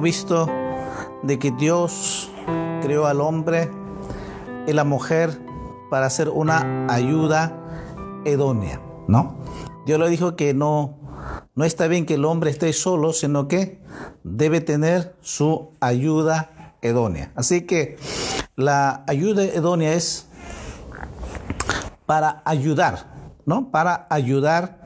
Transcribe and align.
Visto 0.00 0.48
de 1.22 1.38
que 1.38 1.50
Dios 1.50 2.30
creó 2.80 3.06
al 3.06 3.20
hombre 3.20 3.70
y 4.66 4.72
la 4.72 4.84
mujer 4.84 5.38
para 5.90 6.06
hacer 6.06 6.30
una 6.30 6.86
ayuda 6.88 7.54
idónea, 8.24 8.80
¿no? 9.08 9.36
Dios 9.84 10.00
le 10.00 10.08
dijo 10.08 10.36
que 10.36 10.54
no, 10.54 10.98
no 11.54 11.64
está 11.64 11.86
bien 11.86 12.06
que 12.06 12.14
el 12.14 12.24
hombre 12.24 12.50
esté 12.50 12.72
solo, 12.72 13.12
sino 13.12 13.46
que 13.46 13.82
debe 14.24 14.62
tener 14.62 15.16
su 15.20 15.72
ayuda 15.80 16.76
idónea. 16.80 17.30
Así 17.34 17.66
que 17.66 17.98
la 18.56 19.04
ayuda 19.06 19.44
idónea 19.44 19.92
es 19.92 20.28
para 22.06 22.40
ayudar, 22.46 23.04
¿no? 23.44 23.70
Para 23.70 24.06
ayudar 24.08 24.80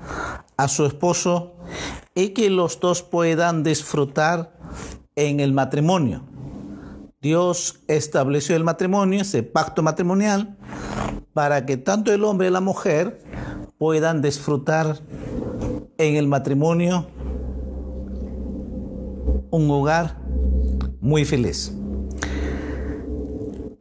a 0.57 0.67
su 0.67 0.87
esposo 0.87 1.55
y 2.17 2.31
que 2.31 2.51
los 2.51 2.81
dos 2.81 3.03
puedan 3.03 3.63
disfrutar 3.63 4.55
en 5.17 5.41
el 5.41 5.53
matrimonio. 5.53 6.25
Dios 7.21 7.81
estableció 7.89 8.57
el 8.57 8.65
matrimonio, 8.65 9.23
ese 9.23 9.43
pacto 9.43 9.83
matrimonial, 9.83 10.57
para 11.33 11.65
que 11.65 11.77
tanto 11.77 12.13
el 12.13 12.25
hombre 12.25 12.49
y 12.49 12.51
la 12.51 12.61
mujer 12.61 13.23
puedan 13.79 14.21
disfrutar 14.21 15.01
en 15.99 16.17
el 16.17 16.27
matrimonio 16.27 17.07
un 19.51 19.71
hogar 19.71 20.19
muy 21.01 21.25
feliz. 21.25 21.73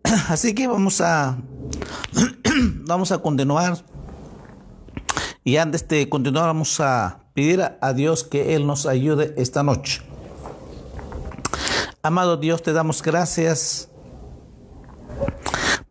Así 0.30 0.54
que 0.56 0.67
vamos 0.67 1.02
a 1.02 1.38
vamos 2.86 3.11
a 3.11 3.17
continuar 3.17 3.78
y 5.44 5.58
antes 5.58 5.88
de 5.88 6.08
continuar 6.08 6.45
vamos 6.45 6.80
a 6.80 7.23
pedir 7.34 7.61
a 7.81 7.94
Dios 7.94 8.23
que 8.23 8.56
Él 8.56 8.67
nos 8.67 8.86
ayude 8.86 9.34
esta 9.38 9.64
noche. 9.64 10.02
Amado 12.06 12.36
Dios, 12.36 12.62
te 12.62 12.73
damos 12.73 13.02
gracias 13.02 13.88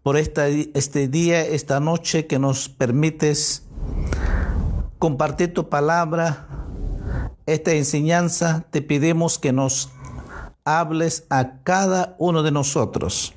por 0.03 0.19
esta, 0.19 0.47
este 0.47 1.09
día, 1.09 1.41
esta 1.41 1.81
noche 1.81 2.27
que 2.27 2.39
nos 2.39 2.69
permites 2.69 3.67
compartir 4.99 5.55
tu 5.55 5.71
palabra, 5.71 6.47
esta 7.47 7.73
enseñanza. 7.73 8.67
Te 8.71 8.83
pedimos 8.83 9.39
que 9.39 9.55
nos 9.55 9.89
hables 10.67 11.25
a 11.31 11.63
cada 11.63 12.15
uno 12.19 12.43
de 12.43 12.51
nosotros. 12.51 13.33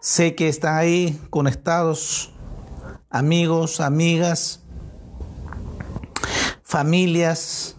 Sé 0.00 0.34
que 0.34 0.48
están 0.48 0.78
ahí 0.78 1.20
conectados 1.28 2.32
amigos, 3.10 3.80
amigas, 3.80 4.64
familias. 6.62 7.76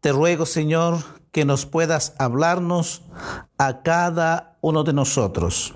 Te 0.00 0.12
ruego, 0.12 0.46
Señor, 0.46 1.13
que 1.34 1.44
nos 1.44 1.66
puedas 1.66 2.14
hablarnos 2.18 3.02
a 3.58 3.82
cada 3.82 4.56
uno 4.60 4.84
de 4.84 4.92
nosotros. 4.92 5.74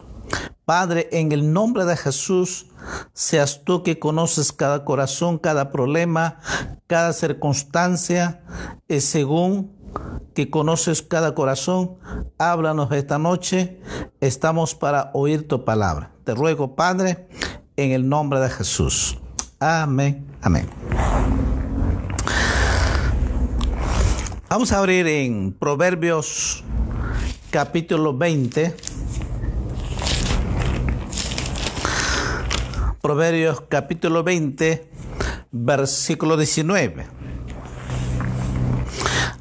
Padre, 0.64 1.08
en 1.10 1.32
el 1.32 1.52
nombre 1.52 1.84
de 1.84 1.96
Jesús, 1.96 2.66
seas 3.12 3.64
tú 3.64 3.82
que 3.82 3.98
conoces 3.98 4.52
cada 4.52 4.84
corazón, 4.84 5.36
cada 5.36 5.72
problema, 5.72 6.38
cada 6.86 7.12
circunstancia, 7.12 8.40
y 8.86 9.00
según 9.00 9.76
que 10.32 10.48
conoces 10.48 11.02
cada 11.02 11.34
corazón, 11.34 11.96
háblanos 12.38 12.92
esta 12.92 13.18
noche. 13.18 13.80
Estamos 14.20 14.76
para 14.76 15.10
oír 15.12 15.48
tu 15.48 15.64
palabra. 15.64 16.12
Te 16.22 16.36
ruego, 16.36 16.76
Padre, 16.76 17.26
en 17.76 17.90
el 17.90 18.08
nombre 18.08 18.38
de 18.38 18.48
Jesús. 18.48 19.18
Amén. 19.58 20.24
Amén. 20.40 20.68
Vamos 24.50 24.72
a 24.72 24.78
abrir 24.78 25.06
en 25.06 25.52
Proverbios 25.52 26.64
capítulo 27.50 28.16
20. 28.16 28.74
Proverbios 33.02 33.60
capítulo 33.68 34.24
20, 34.24 34.90
versículo 35.50 36.38
19. 36.38 37.06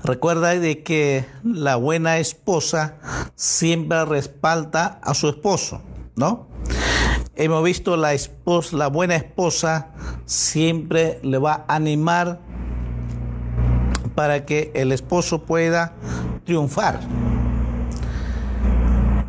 Recuerda 0.04 0.50
de 0.60 0.84
que 0.84 1.26
la 1.42 1.78
buena 1.78 2.18
esposa 2.18 2.98
siempre 3.36 4.04
respalda 4.04 5.00
a 5.02 5.14
su 5.14 5.30
esposo, 5.30 5.82
¿no? 6.18 6.50
Hemos 7.38 7.64
visto 7.64 7.96
la 7.96 8.14
esposa, 8.14 8.76
la 8.76 8.88
buena 8.88 9.16
esposa 9.16 9.94
siempre 10.26 11.22
le 11.24 11.38
va 11.38 11.64
a 11.66 11.76
animar 11.76 12.42
para 14.18 14.48
que 14.48 14.72
el 14.74 14.92
esposo 14.94 15.44
pueda 15.44 15.94
triunfar. 16.44 17.00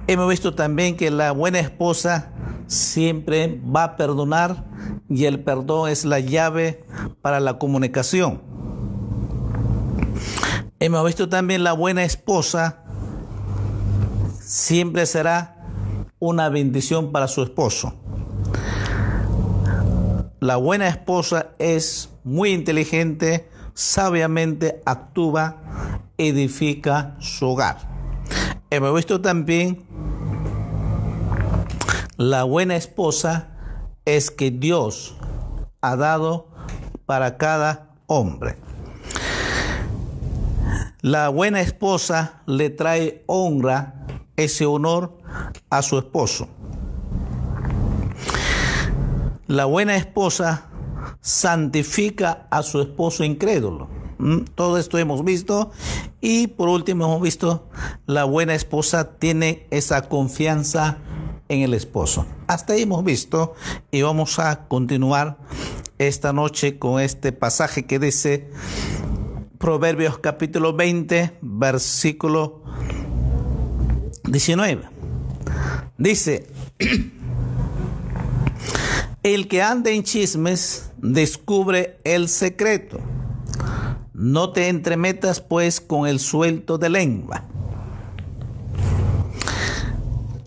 Hemos 0.06 0.30
visto 0.30 0.54
también 0.54 0.96
que 0.96 1.10
la 1.10 1.32
buena 1.32 1.60
esposa 1.60 2.30
siempre 2.68 3.60
va 3.62 3.84
a 3.84 3.96
perdonar 3.98 4.64
y 5.10 5.26
el 5.26 5.44
perdón 5.44 5.90
es 5.90 6.06
la 6.06 6.20
llave 6.20 6.86
para 7.20 7.38
la 7.38 7.58
comunicación. 7.58 8.40
Hemos 10.80 11.04
visto 11.04 11.28
también 11.28 11.64
la 11.64 11.74
buena 11.74 12.02
esposa 12.02 12.78
siempre 14.40 15.04
será 15.04 15.66
una 16.18 16.48
bendición 16.48 17.12
para 17.12 17.28
su 17.28 17.42
esposo. 17.42 17.92
La 20.40 20.56
buena 20.56 20.88
esposa 20.88 21.50
es 21.58 22.08
muy 22.24 22.52
inteligente, 22.52 23.50
sabiamente 23.78 24.82
actúa, 24.84 25.62
edifica 26.18 27.14
su 27.20 27.46
hogar. 27.50 27.78
Hemos 28.70 28.92
visto 28.92 29.20
también 29.20 29.86
la 32.16 32.42
buena 32.42 32.74
esposa 32.74 33.50
es 34.04 34.32
que 34.32 34.50
Dios 34.50 35.16
ha 35.80 35.94
dado 35.94 36.48
para 37.06 37.36
cada 37.36 37.94
hombre. 38.08 38.56
La 41.00 41.28
buena 41.28 41.60
esposa 41.60 42.42
le 42.46 42.70
trae 42.70 43.22
honra, 43.26 43.94
ese 44.34 44.66
honor 44.66 45.18
a 45.70 45.82
su 45.82 45.98
esposo. 45.98 46.48
La 49.46 49.66
buena 49.66 49.94
esposa 49.94 50.64
santifica 51.20 52.46
a 52.50 52.62
su 52.62 52.80
esposo 52.80 53.24
incrédulo. 53.24 53.88
¿Mm? 54.18 54.40
Todo 54.54 54.78
esto 54.78 54.98
hemos 54.98 55.24
visto. 55.24 55.70
Y 56.20 56.48
por 56.48 56.68
último 56.68 57.04
hemos 57.04 57.22
visto, 57.22 57.68
la 58.06 58.24
buena 58.24 58.54
esposa 58.54 59.18
tiene 59.18 59.66
esa 59.70 60.08
confianza 60.08 60.98
en 61.48 61.62
el 61.62 61.74
esposo. 61.74 62.26
Hasta 62.46 62.74
ahí 62.74 62.82
hemos 62.82 63.04
visto 63.04 63.54
y 63.90 64.02
vamos 64.02 64.38
a 64.38 64.68
continuar 64.68 65.38
esta 65.98 66.32
noche 66.32 66.78
con 66.78 67.00
este 67.00 67.32
pasaje 67.32 67.86
que 67.86 67.98
dice 67.98 68.50
Proverbios 69.58 70.18
capítulo 70.18 70.74
20, 70.74 71.38
versículo 71.40 72.62
19. 74.24 74.88
Dice, 75.96 76.46
el 79.22 79.48
que 79.48 79.62
anda 79.62 79.90
en 79.90 80.04
chismes 80.04 80.87
descubre 80.98 81.98
el 82.04 82.28
secreto. 82.28 83.00
No 84.12 84.52
te 84.52 84.68
entremetas 84.68 85.40
pues 85.40 85.80
con 85.80 86.08
el 86.08 86.18
suelto 86.18 86.78
de 86.78 86.90
lengua. 86.90 87.44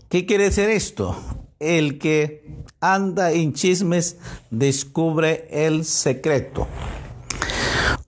¿Qué 0.08 0.26
quiere 0.26 0.44
decir 0.44 0.68
esto? 0.68 1.16
El 1.58 1.98
que 1.98 2.64
anda 2.80 3.32
en 3.32 3.54
chismes 3.54 4.18
descubre 4.50 5.48
el 5.50 5.84
secreto. 5.84 6.68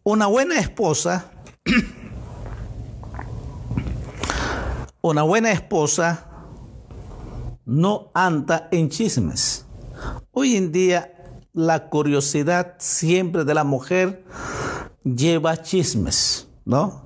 Una 0.02 0.26
buena 0.26 0.58
esposa, 0.58 1.30
una 5.00 5.22
buena 5.22 5.50
esposa 5.50 6.26
no 7.64 8.10
anda 8.12 8.68
en 8.70 8.90
chismes. 8.90 9.64
Hoy 10.32 10.56
en 10.56 10.72
día 10.72 11.13
la 11.54 11.88
curiosidad 11.88 12.74
siempre 12.78 13.44
de 13.44 13.54
la 13.54 13.62
mujer 13.62 14.24
lleva 15.04 15.62
chismes, 15.62 16.48
¿no? 16.64 17.02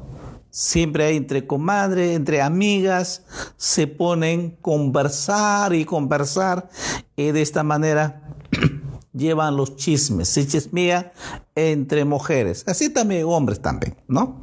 Siempre 0.50 1.04
hay 1.04 1.16
entre 1.18 1.46
comadres, 1.46 2.16
entre 2.16 2.40
amigas, 2.40 3.24
se 3.58 3.86
ponen 3.86 4.56
conversar 4.62 5.74
y 5.74 5.84
conversar 5.84 6.70
y 7.14 7.30
de 7.30 7.42
esta 7.42 7.62
manera 7.62 8.34
llevan 9.12 9.56
los 9.56 9.76
chismes, 9.76 10.28
se 10.28 10.46
chismea 10.46 11.12
entre 11.54 12.06
mujeres, 12.06 12.64
así 12.66 12.88
también 12.88 13.26
hombres 13.26 13.60
también, 13.60 13.96
¿no? 14.08 14.40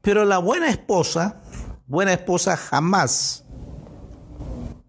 Pero 0.00 0.24
la 0.24 0.38
buena 0.38 0.70
esposa, 0.70 1.42
buena 1.86 2.14
esposa 2.14 2.56
jamás 2.56 3.44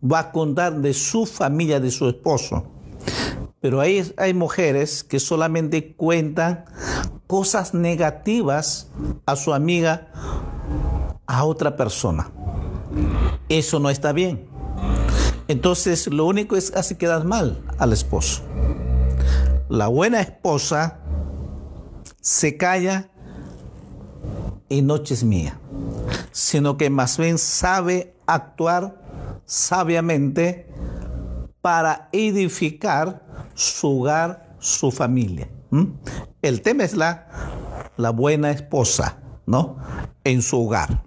va 0.02 0.20
a 0.20 0.32
contar 0.32 0.80
de 0.80 0.94
su 0.94 1.26
familia, 1.26 1.82
de 1.82 1.92
su 1.92 2.08
esposo. 2.08 2.81
Pero 3.62 3.80
hay, 3.80 4.12
hay 4.18 4.34
mujeres 4.34 5.04
que 5.04 5.20
solamente 5.20 5.94
cuentan 5.94 6.66
cosas 7.28 7.74
negativas 7.74 8.92
a 9.26 9.36
su 9.36 9.54
amiga, 9.54 10.08
a 11.28 11.46
otra 11.46 11.78
persona. 11.78 12.32
Eso 13.48 13.80
no 13.80 13.90
está 13.90 14.12
bien. 14.12 14.50
Entonces 15.48 16.08
lo 16.08 16.26
único 16.26 16.56
es 16.56 16.74
así 16.76 16.96
quedar 16.96 17.24
mal 17.24 17.64
al 17.78 17.94
esposo. 17.94 18.42
La 19.70 19.88
buena 19.88 20.22
esposa 20.22 21.00
se 22.20 22.58
calla 22.58 23.10
y 24.70 24.82
noche 24.82 25.14
es 25.14 25.24
mía, 25.24 25.60
sino 26.32 26.78
que 26.78 26.90
más 26.90 27.18
bien 27.18 27.38
sabe 27.38 28.16
actuar 28.26 29.02
sabiamente 29.46 30.68
para 31.62 32.10
edificar 32.12 33.31
su 33.62 34.00
hogar, 34.00 34.56
su 34.60 34.92
familia. 34.92 35.48
El 36.42 36.62
tema 36.62 36.84
es 36.84 36.96
la, 36.96 37.28
la 37.96 38.10
buena 38.10 38.50
esposa, 38.50 39.18
¿no? 39.46 39.78
En 40.24 40.42
su 40.42 40.66
hogar. 40.66 41.04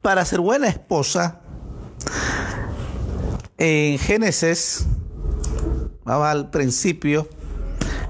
Para 0.00 0.24
ser 0.24 0.40
buena 0.40 0.68
esposa, 0.68 1.40
en 3.58 3.98
Génesis, 3.98 4.86
vamos 6.04 6.26
al 6.26 6.50
principio, 6.50 7.28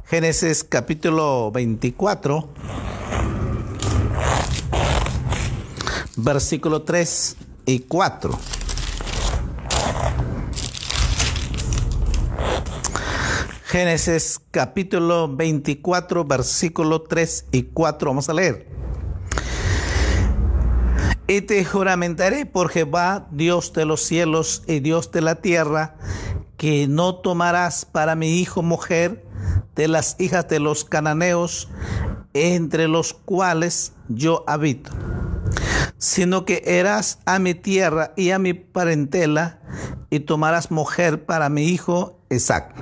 Génesis 0.04 0.64
capítulo 0.64 1.50
24, 1.50 2.53
versículo 6.24 6.82
3 6.82 7.36
y 7.66 7.80
4. 7.80 8.38
Génesis 13.66 14.40
capítulo 14.50 15.28
24, 15.36 16.24
versículo 16.24 17.02
3 17.02 17.46
y 17.52 17.62
4. 17.64 18.10
Vamos 18.10 18.28
a 18.28 18.34
leer. 18.34 18.68
Y 21.26 21.42
te 21.42 21.62
juramentaré 21.64 22.46
por 22.46 22.70
Jehová, 22.70 23.26
Dios 23.30 23.72
de 23.74 23.84
los 23.84 24.02
cielos 24.02 24.62
y 24.66 24.80
Dios 24.80 25.10
de 25.12 25.20
la 25.20 25.36
tierra, 25.36 25.96
que 26.56 26.86
no 26.86 27.16
tomarás 27.16 27.84
para 27.84 28.14
mi 28.14 28.38
hijo 28.40 28.62
mujer 28.62 29.24
de 29.74 29.88
las 29.88 30.16
hijas 30.18 30.48
de 30.48 30.60
los 30.60 30.84
cananeos, 30.84 31.68
entre 32.32 32.88
los 32.88 33.12
cuales 33.12 33.92
yo 34.08 34.44
habito, 34.46 34.90
sino 36.04 36.44
que 36.44 36.62
eras 36.66 37.18
a 37.24 37.38
mi 37.38 37.54
tierra 37.54 38.12
y 38.14 38.30
a 38.30 38.38
mi 38.38 38.52
parentela, 38.52 39.60
y 40.10 40.20
tomarás 40.20 40.70
mujer 40.70 41.24
para 41.24 41.48
mi 41.48 41.62
hijo 41.64 42.20
Isaac. 42.28 42.74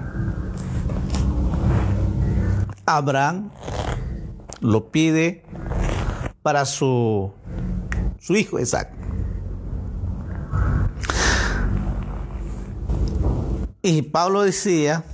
Abraham 2.84 3.52
lo 4.58 4.90
pide 4.90 5.44
para 6.42 6.64
su 6.64 7.32
su 8.18 8.34
hijo 8.34 8.58
Isaac. 8.58 8.92
Y 13.82 14.02
Pablo 14.02 14.42
decía, 14.42 15.04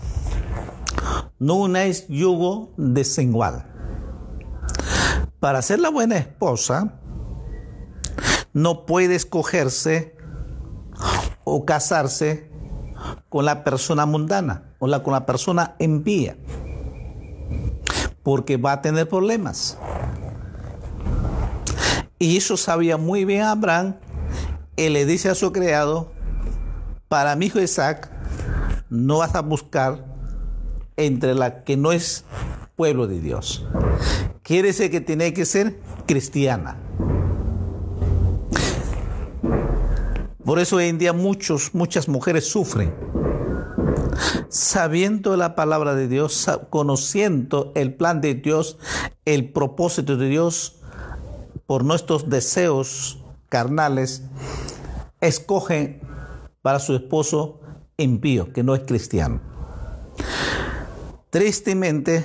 no 1.39 1.57
unéis 1.57 2.07
yugo 2.09 2.73
desigual. 2.79 3.67
Para 5.41 5.61
ser 5.61 5.81
la 5.81 5.91
buena 5.91 6.17
esposa, 6.17 6.95
no 8.63 8.87
puede 8.87 9.15
escogerse 9.15 10.17
o 11.45 11.65
casarse 11.65 12.51
con 13.29 13.45
la 13.45 13.63
persona 13.63 14.05
mundana 14.05 14.75
o 14.81 14.89
la, 14.89 15.03
con 15.03 15.13
la 15.13 15.27
persona 15.27 15.77
envía, 15.79 16.37
porque 18.25 18.57
va 18.57 18.73
a 18.73 18.83
tener 18.83 19.09
problemas. 19.09 19.79
Y 22.19 22.37
eso 22.37 22.57
sabía 22.57 22.97
muy 22.97 23.25
bien 23.25 23.43
Abraham. 23.43 23.95
Él 24.77 24.95
le 24.95 25.07
dice 25.07 25.29
a 25.29 25.37
su 25.37 25.53
criado, 25.53 26.11
para 27.07 27.37
mi 27.37 27.47
hijo 27.47 27.61
Isaac, 27.61 28.11
no 28.91 29.19
vas 29.19 29.37
a 29.37 29.43
buscar 29.43 30.05
entre 30.97 31.35
la 31.35 31.63
que 31.63 31.77
no 31.77 31.93
es 31.93 32.25
pueblo 32.75 33.07
de 33.07 33.21
Dios. 33.21 33.65
Quiere 34.43 34.69
decir 34.69 34.91
que 34.91 35.01
tiene 35.01 35.33
que 35.33 35.45
ser 35.45 35.79
cristiana. 36.07 36.88
Por 40.49 40.59
eso 40.59 40.77
hoy 40.77 40.87
en 40.87 40.97
día 40.97 41.13
muchos, 41.13 41.75
muchas 41.75 42.09
mujeres 42.09 42.49
sufren. 42.49 42.95
Sabiendo 44.49 45.37
la 45.37 45.55
palabra 45.55 45.95
de 45.95 46.09
Dios, 46.09 46.51
conociendo 46.71 47.71
el 47.75 47.93
plan 47.93 48.23
de 48.23 48.33
Dios, 48.33 48.79
el 49.27 49.53
propósito 49.53 50.17
de 50.17 50.27
Dios, 50.27 50.81
por 51.67 51.85
nuestros 51.85 52.31
deseos 52.31 53.23
carnales, 53.51 54.23
escogen 55.21 56.01
para 56.63 56.79
su 56.79 56.95
esposo 56.95 57.61
impío, 57.99 58.51
que 58.55 58.63
no 58.63 58.75
es 58.75 58.81
cristiano. 58.87 59.43
Tristemente, 61.29 62.25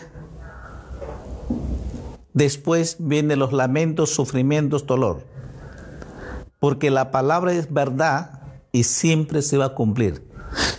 después 2.32 2.96
vienen 3.00 3.40
los 3.40 3.52
lamentos, 3.52 4.12
sufrimientos, 4.12 4.88
dolor, 4.88 5.33
porque 6.64 6.90
la 6.90 7.12
palabra 7.12 7.52
es 7.52 7.74
verdad 7.74 8.40
y 8.72 8.86
siempre 8.86 9.42
se 9.42 9.58
va 9.58 9.66
a 9.66 9.76
cumplir. 9.76 10.26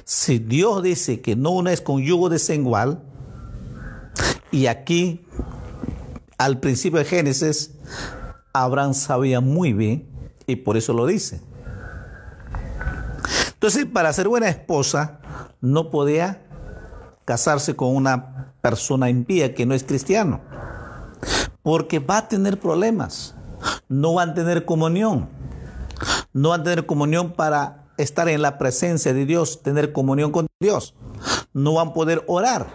Si 0.04 0.38
Dios 0.38 0.82
dice 0.82 1.20
que 1.20 1.36
no 1.36 1.50
una 1.50 1.74
es 1.74 1.82
con 1.82 2.00
yugo 2.00 2.30
desigual, 2.30 3.02
y 4.50 4.66
aquí 4.66 5.26
al 6.38 6.58
principio 6.58 7.00
de 7.00 7.04
Génesis 7.04 7.72
Abraham 8.54 8.94
sabía 8.94 9.42
muy 9.42 9.74
bien 9.74 10.08
y 10.46 10.56
por 10.56 10.78
eso 10.78 10.94
lo 10.94 11.04
dice. 11.04 11.42
Entonces, 13.52 13.84
para 13.84 14.10
ser 14.14 14.26
buena 14.28 14.48
esposa, 14.48 15.20
no 15.60 15.90
podía 15.90 16.46
casarse 17.26 17.76
con 17.76 17.94
una 17.94 18.54
persona 18.62 19.10
impía 19.10 19.54
que 19.54 19.66
no 19.66 19.74
es 19.74 19.84
cristiano, 19.84 20.40
porque 21.62 21.98
va 21.98 22.16
a 22.16 22.28
tener 22.28 22.58
problemas, 22.58 23.34
no 23.86 24.14
van 24.14 24.30
a 24.30 24.34
tener 24.34 24.64
comunión, 24.64 25.43
no 26.34 26.50
van 26.50 26.60
a 26.60 26.64
tener 26.64 26.84
comunión 26.84 27.32
para 27.32 27.86
estar 27.96 28.28
en 28.28 28.42
la 28.42 28.58
presencia 28.58 29.14
de 29.14 29.24
Dios, 29.24 29.62
tener 29.62 29.92
comunión 29.92 30.32
con 30.32 30.46
Dios, 30.60 30.94
no 31.54 31.72
van 31.72 31.88
a 31.88 31.92
poder 31.94 32.22
orar, 32.26 32.66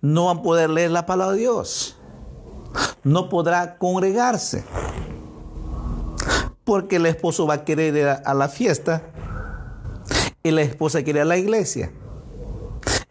no 0.00 0.26
van 0.26 0.38
a 0.38 0.42
poder 0.42 0.70
leer 0.70 0.92
la 0.92 1.06
palabra 1.06 1.34
de 1.34 1.40
Dios 1.40 1.98
no 3.04 3.28
podrá 3.28 3.78
congregarse. 3.78 4.64
Porque 6.64 6.96
el 6.96 7.06
esposo 7.06 7.46
va 7.46 7.54
a 7.54 7.64
querer 7.64 7.96
ir 7.96 8.06
a 8.06 8.34
la 8.34 8.48
fiesta 8.48 9.02
y 10.42 10.50
la 10.50 10.62
esposa 10.62 11.02
quiere 11.02 11.20
ir 11.20 11.22
a 11.22 11.26
la 11.26 11.38
iglesia. 11.38 11.90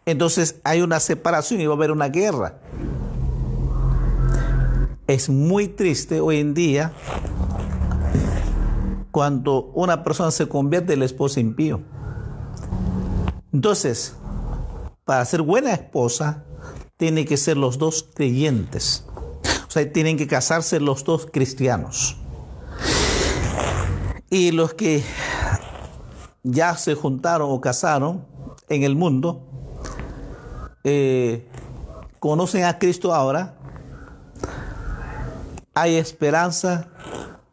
Entonces 0.06 0.60
hay 0.64 0.80
una 0.80 1.00
separación 1.00 1.60
y 1.60 1.66
va 1.66 1.74
a 1.74 1.76
haber 1.76 1.90
una 1.90 2.08
guerra. 2.08 2.60
Es 5.06 5.28
muy 5.28 5.68
triste 5.68 6.20
hoy 6.20 6.38
en 6.38 6.54
día 6.54 6.92
cuando 9.18 9.72
una 9.74 10.04
persona 10.04 10.30
se 10.30 10.46
convierte 10.46 10.92
en 10.92 11.00
el 11.00 11.02
esposo 11.02 11.40
impío. 11.40 11.80
Entonces, 13.52 14.14
para 15.04 15.24
ser 15.24 15.42
buena 15.42 15.72
esposa, 15.72 16.44
tiene 16.96 17.24
que 17.24 17.36
ser 17.36 17.56
los 17.56 17.78
dos 17.78 18.08
creyentes. 18.14 19.04
O 19.66 19.70
sea, 19.72 19.92
tienen 19.92 20.16
que 20.18 20.28
casarse 20.28 20.78
los 20.78 21.02
dos 21.02 21.26
cristianos. 21.32 22.16
Y 24.30 24.52
los 24.52 24.74
que 24.74 25.02
ya 26.44 26.76
se 26.76 26.94
juntaron 26.94 27.50
o 27.50 27.60
casaron 27.60 28.24
en 28.68 28.84
el 28.84 28.94
mundo, 28.94 29.42
eh, 30.84 31.50
conocen 32.20 32.62
a 32.62 32.78
Cristo 32.78 33.12
ahora, 33.12 33.58
hay 35.74 35.96
esperanza 35.96 36.86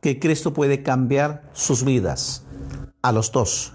que 0.05 0.19
Cristo 0.19 0.53
puede 0.53 0.83
cambiar 0.83 1.49
sus 1.53 1.83
vidas 1.83 2.45
a 3.01 3.11
los 3.11 3.31
dos. 3.31 3.73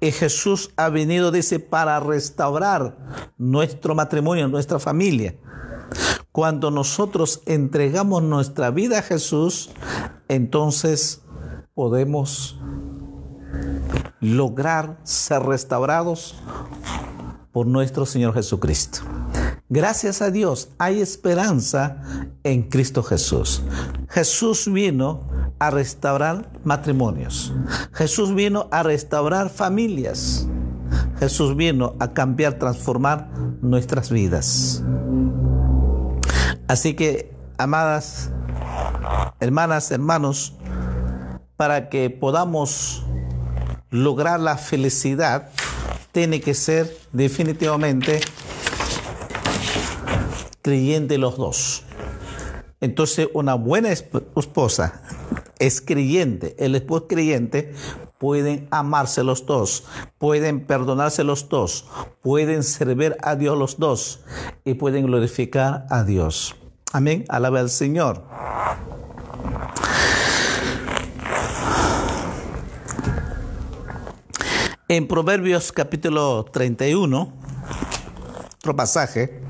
Y 0.00 0.12
Jesús 0.12 0.70
ha 0.76 0.90
venido, 0.90 1.32
dice, 1.32 1.58
para 1.58 1.98
restaurar 1.98 2.96
nuestro 3.36 3.96
matrimonio, 3.96 4.46
nuestra 4.46 4.78
familia. 4.78 5.34
Cuando 6.30 6.70
nosotros 6.70 7.42
entregamos 7.46 8.22
nuestra 8.22 8.70
vida 8.70 9.00
a 9.00 9.02
Jesús, 9.02 9.70
entonces 10.28 11.22
podemos 11.74 12.60
lograr 14.20 15.00
ser 15.02 15.42
restaurados 15.42 16.36
por 17.50 17.66
nuestro 17.66 18.06
Señor 18.06 18.34
Jesucristo. 18.34 19.00
Gracias 19.70 20.20
a 20.20 20.30
Dios 20.30 20.68
hay 20.78 21.00
esperanza 21.00 21.96
en 22.42 22.64
Cristo 22.64 23.02
Jesús. 23.02 23.62
Jesús 24.10 24.70
vino 24.70 25.26
a 25.58 25.70
restaurar 25.70 26.50
matrimonios. 26.64 27.52
Jesús 27.92 28.34
vino 28.34 28.68
a 28.70 28.82
restaurar 28.82 29.48
familias. 29.48 30.46
Jesús 31.18 31.56
vino 31.56 31.96
a 31.98 32.12
cambiar, 32.12 32.58
transformar 32.58 33.30
nuestras 33.62 34.10
vidas. 34.10 34.82
Así 36.68 36.94
que, 36.94 37.32
amadas 37.56 38.30
hermanas, 39.40 39.90
hermanos, 39.90 40.54
para 41.56 41.88
que 41.88 42.10
podamos 42.10 43.04
lograr 43.90 44.40
la 44.40 44.58
felicidad, 44.58 45.48
tiene 46.12 46.40
que 46.40 46.54
ser 46.54 46.96
definitivamente 47.12 48.20
creyente 50.64 51.18
los 51.18 51.36
dos. 51.36 51.84
Entonces, 52.80 53.28
una 53.34 53.54
buena 53.54 53.90
esposa 53.92 55.02
es 55.58 55.82
creyente, 55.82 56.56
el 56.58 56.74
esposo 56.74 57.06
creyente, 57.06 57.74
pueden 58.16 58.66
amarse 58.70 59.22
los 59.24 59.44
dos, 59.44 59.84
pueden 60.16 60.64
perdonarse 60.66 61.22
los 61.22 61.50
dos, 61.50 61.86
pueden 62.22 62.62
servir 62.62 63.14
a 63.22 63.36
Dios 63.36 63.58
los 63.58 63.78
dos 63.78 64.20
y 64.64 64.74
pueden 64.74 65.04
glorificar 65.04 65.86
a 65.90 66.02
Dios. 66.02 66.56
Amén, 66.92 67.26
alaba 67.28 67.60
al 67.60 67.68
Señor. 67.68 68.24
En 74.88 75.08
Proverbios 75.08 75.72
capítulo 75.72 76.46
31, 76.50 77.32
otro 78.56 78.76
pasaje, 78.76 79.43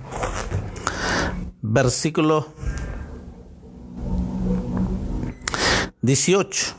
versículo 1.66 2.46
18. 6.02 6.74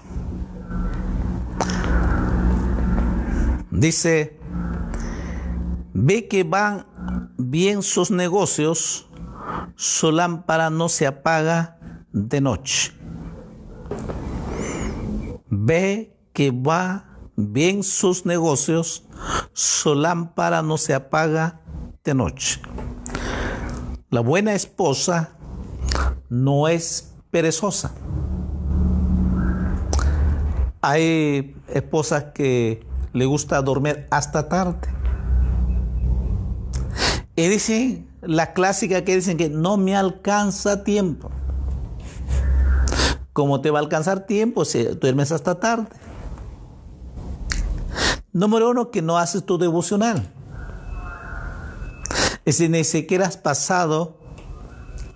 Dice, 3.72 4.39
ve 5.94 6.27
que 6.27 6.44
van 6.44 6.86
bien 7.38 7.82
sus 7.82 8.12
negocios, 8.12 9.10
su 9.75 10.12
lámpara 10.12 10.70
no 10.70 10.88
se 10.88 11.08
apaga 11.08 11.80
de 12.12 12.39
noche. 12.39 12.94
Ve 15.50 16.15
que 16.32 16.51
va 16.51 17.06
bien 17.36 17.82
sus 17.82 18.25
negocios, 18.25 19.04
su 19.51 19.96
lámpara 19.96 20.62
no 20.62 20.77
se 20.77 20.94
apaga 20.94 21.62
de 22.04 22.13
noche. 22.13 22.62
La 24.15 24.22
buena 24.22 24.53
esposa 24.53 25.31
no 26.29 26.69
es 26.69 27.12
perezosa. 27.31 27.91
Hay 30.81 31.53
esposas 31.67 32.27
que 32.34 32.88
le 33.12 33.25
gusta 33.25 33.62
dormir 33.62 34.07
hasta 34.12 34.48
tarde. 34.48 34.88
Y 37.36 37.50
dicen, 37.50 38.10
la 38.22 38.53
clásica 38.53 39.03
que 39.03 39.15
dicen 39.15 39.36
que 39.36 39.50
no 39.50 39.75
me 39.75 39.98
alcanza 39.98 40.86
tiempo. 40.86 41.29
¿Cómo 43.34 43.60
te 43.60 43.69
va 43.69 43.79
a 43.79 43.81
alcanzar 43.81 44.25
tiempo 44.25 44.63
si 44.63 44.81
duermes 44.81 45.34
hasta 45.34 45.60
tarde? 45.60 45.89
Número 48.31 48.69
uno, 48.69 48.91
que 48.91 49.01
no 49.01 49.17
haces 49.17 49.45
tu 49.45 49.57
devocional. 49.57 50.35
Es 52.45 52.59
decir, 52.59 52.69
ni 52.69 52.83
siquiera 52.83 53.25
has 53.25 53.37
pasado 53.37 54.19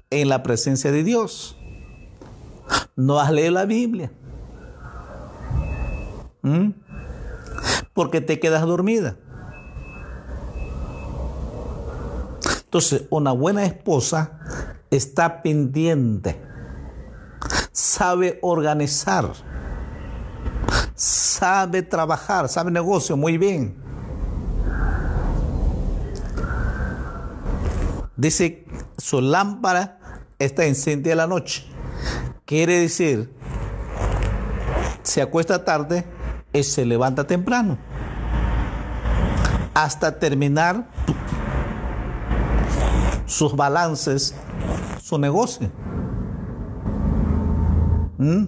en 0.09 0.29
la 0.29 0.41
presencia 0.41 0.91
de 0.91 1.03
Dios. 1.03 1.57
No 2.95 3.19
has 3.19 3.31
leído 3.31 3.51
la 3.51 3.65
Biblia. 3.65 4.11
¿Mm? 6.41 6.71
Porque 7.93 8.19
te 8.19 8.39
quedas 8.39 8.65
dormida. 8.65 9.17
Entonces, 12.69 13.03
una 13.09 13.31
buena 13.31 13.65
esposa 13.65 14.39
está 14.91 15.41
pendiente, 15.41 16.39
sabe 17.71 18.37
organizar, 18.43 19.33
sabe 20.93 21.81
trabajar, 21.81 22.47
sabe 22.47 22.69
negocio 22.69 23.17
muy 23.17 23.39
bien. 23.39 23.78
Dice, 28.19 28.65
su 28.97 29.21
lámpara 29.21 30.25
está 30.37 30.65
encendida 30.65 31.15
la 31.15 31.25
noche. 31.25 31.65
Quiere 32.45 32.79
decir, 32.81 33.33
se 35.03 35.21
acuesta 35.21 35.63
tarde, 35.63 36.05
y 36.51 36.63
se 36.63 36.85
levanta 36.85 37.25
temprano 37.25 37.77
hasta 39.73 40.19
terminar 40.19 40.87
sus 43.25 43.55
balances, 43.55 44.35
su 45.01 45.17
negocio. 45.17 45.71
¿Mm? 48.17 48.45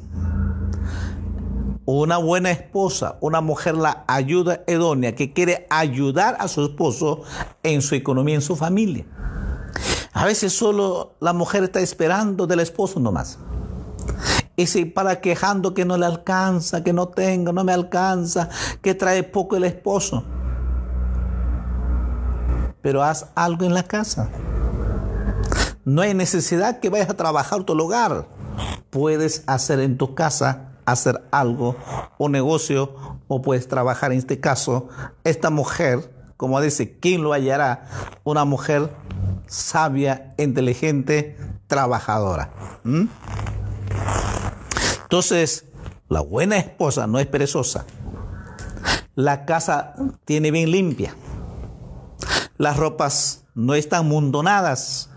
Una 1.86 2.18
buena 2.18 2.52
esposa, 2.52 3.18
una 3.22 3.40
mujer 3.40 3.76
la 3.76 4.04
ayuda 4.08 4.64
idónea 4.68 5.16
que 5.16 5.32
quiere 5.32 5.68
ayudar 5.70 6.36
a 6.40 6.50
su 6.50 6.66
esposo 6.66 7.24
en 7.64 7.82
su 7.82 7.96
economía, 7.96 8.36
en 8.36 8.42
su 8.42 8.58
familia. 8.58 9.06
A 10.14 10.26
veces 10.26 10.54
solo 10.54 11.14
la 11.20 11.34
mujer 11.34 11.64
está 11.64 11.80
esperando 11.80 12.48
del 12.48 12.60
esposo 12.60 13.00
nomás. 13.00 13.40
Y 14.56 14.68
si 14.68 14.86
para 14.86 15.22
quejando 15.22 15.74
que 15.74 15.86
no 15.86 15.98
le 15.98 16.06
alcanza, 16.06 16.84
que 16.84 16.94
no 16.94 17.08
tengo, 17.08 17.54
no 17.54 17.64
me 17.64 17.72
alcanza, 17.72 18.50
que 18.82 18.94
trae 18.94 19.24
poco 19.24 19.56
el 19.56 19.64
esposo. 19.64 20.24
Pero 22.82 23.04
haz 23.04 23.28
algo 23.36 23.66
en 23.66 23.74
la 23.74 23.84
casa. 23.84 24.30
No 25.86 26.02
hay 26.02 26.14
necesidad 26.14 26.80
que 26.80 26.90
vayas 26.90 27.10
a 27.10 27.16
trabajar 27.16 27.64
tu 27.64 27.74
hogar. 27.82 28.28
Puedes 28.90 29.44
hacer 29.48 29.80
en 29.80 29.98
tu 29.98 30.14
casa, 30.14 30.74
hacer 30.86 31.24
algo, 31.32 31.76
un 32.18 32.34
negocio, 32.34 32.94
o 33.28 33.42
puedes 33.42 33.68
trabajar 33.68 34.12
en 34.12 34.18
este 34.18 34.42
caso. 34.42 34.90
Esta 35.24 35.50
mujer, 35.50 36.14
como 36.36 36.60
dice, 36.60 37.00
¿quién 37.00 37.24
lo 37.24 37.32
hallará? 37.32 37.88
Una 38.26 38.44
mujer 38.44 38.90
sabia, 39.48 40.34
inteligente, 40.38 41.38
trabajadora. 41.68 42.52
¿Mm? 42.84 43.06
Entonces, 45.04 45.66
la 46.08 46.22
buena 46.22 46.58
esposa 46.58 47.08
no 47.08 47.20
es 47.20 47.28
perezosa. 47.28 47.86
La 49.16 49.46
casa 49.46 49.94
tiene 50.26 50.52
bien 50.52 50.72
limpia. 50.72 51.16
Las 52.58 52.78
ropas 52.78 53.46
no 53.56 53.76
están 53.76 54.08
mundonadas 54.08 55.10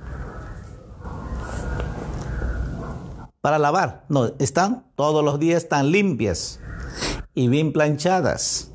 para 3.41 3.59
lavar. 3.59 4.05
No, 4.09 4.33
están 4.39 4.87
todos 4.97 5.25
los 5.25 5.39
días 5.39 5.69
tan 5.69 5.91
limpias 5.91 6.61
y 7.35 7.49
bien 7.49 7.73
planchadas. 7.73 8.73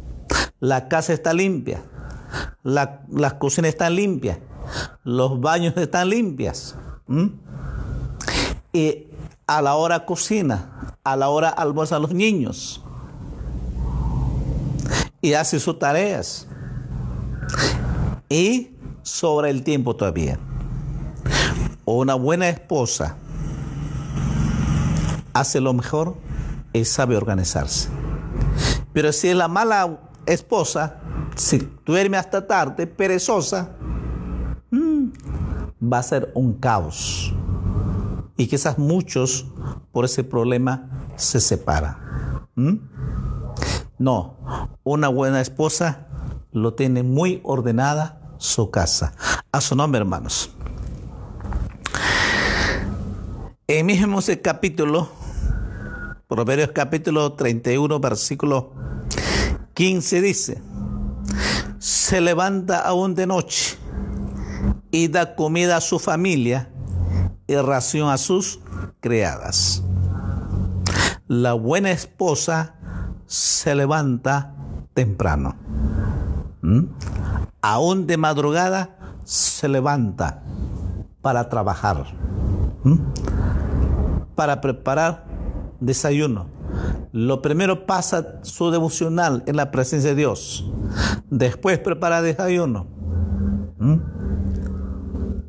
La 0.60 0.88
casa 0.88 1.14
está 1.14 1.34
limpia. 1.34 1.82
La, 2.64 3.02
las 3.10 3.34
cocinas 3.34 3.70
están 3.70 3.96
limpias. 3.96 4.38
Los 5.04 5.40
baños 5.40 5.76
están 5.78 6.10
limpias. 6.10 6.76
Y 8.72 9.08
a 9.48 9.62
la 9.62 9.76
hora 9.76 10.06
cocina, 10.06 10.96
a 11.04 11.16
la 11.16 11.30
hora 11.30 11.50
almuerza 11.50 11.96
a 11.96 12.00
los 12.00 12.14
niños 12.14 12.84
y 15.22 15.34
hace 15.34 15.60
sus 15.60 15.80
tareas. 15.80 16.48
Y 18.30 18.72
sobra 19.02 19.50
el 19.50 19.64
tiempo 19.64 19.96
todavía. 19.96 20.40
Una 21.86 22.14
buena 22.14 22.48
esposa 22.48 23.16
hace 25.34 25.60
lo 25.60 25.74
mejor 25.74 26.16
y 26.74 26.86
sabe 26.86 27.18
organizarse. 27.18 27.90
Pero 28.94 29.12
si 29.12 29.30
es 29.30 29.36
la 29.36 29.48
mala 29.48 30.00
esposa, 30.26 30.98
si 31.36 31.68
duerme 31.86 32.18
hasta 32.18 32.46
tarde, 32.46 32.86
perezosa, 32.86 33.70
va 35.82 36.00
a 36.00 36.04
ser 36.04 36.32
un 36.36 36.54
caos. 36.54 37.34
Y 38.38 38.48
quizás 38.48 38.78
muchos 38.78 39.46
por 39.92 40.06
ese 40.06 40.24
problema 40.24 41.08
se 41.16 41.40
separan. 41.40 41.98
¿Mm? 42.56 42.76
No, 43.98 44.38
una 44.84 45.10
buena 45.10 45.42
esposa 45.42 46.08
lo 46.52 46.74
tiene 46.74 47.04
muy 47.04 47.42
ordenada 47.44 48.34
su 48.38 48.72
casa. 48.72 49.14
A 49.52 49.62
su 49.62 49.76
nombre, 49.76 50.00
hermanos. 50.00 50.52
En 53.68 53.86
mismo 53.86 54.20
ese 54.20 54.42
capítulo, 54.42 55.10
Proverbios 56.28 56.72
capítulo 56.74 57.34
31, 57.34 58.00
versículo 58.00 58.74
15 59.74 60.22
dice, 60.22 60.62
se 61.78 62.22
levanta 62.22 62.80
aún 62.80 63.16
de 63.16 63.28
noche 63.28 63.78
y 64.92 65.08
da 65.08 65.36
comida 65.36 65.78
a 65.78 65.82
su 65.82 66.00
familia 66.00 66.70
y 67.48 67.56
ración 67.56 68.10
a 68.10 68.18
sus 68.18 68.60
criadas. 69.00 69.84
la 71.30 71.54
buena 71.54 71.92
esposa 71.92 72.76
se 73.28 73.76
levanta 73.76 74.56
temprano. 74.96 75.56
Aún 77.62 78.08
de 78.08 78.18
madrugada 78.18 78.98
se 79.24 79.70
levanta 79.70 80.42
para 81.22 81.48
trabajar, 81.48 82.04
para 84.34 84.60
preparar 84.60 85.26
desayuno. 85.80 86.48
Lo 87.12 87.44
primero 87.44 87.86
pasa 87.86 88.40
su 88.42 88.72
devocional 88.72 89.44
en 89.46 89.56
la 89.56 89.70
presencia 89.70 90.10
de 90.10 90.16
Dios. 90.16 90.72
Después 91.30 91.78
prepara 91.78 92.24
desayuno. 92.24 92.88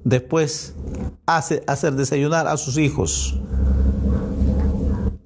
Después 0.04 0.74
hace 1.26 1.62
hacer 1.66 1.94
desayunar 1.94 2.46
a 2.46 2.56
sus 2.56 2.78
hijos 2.78 3.38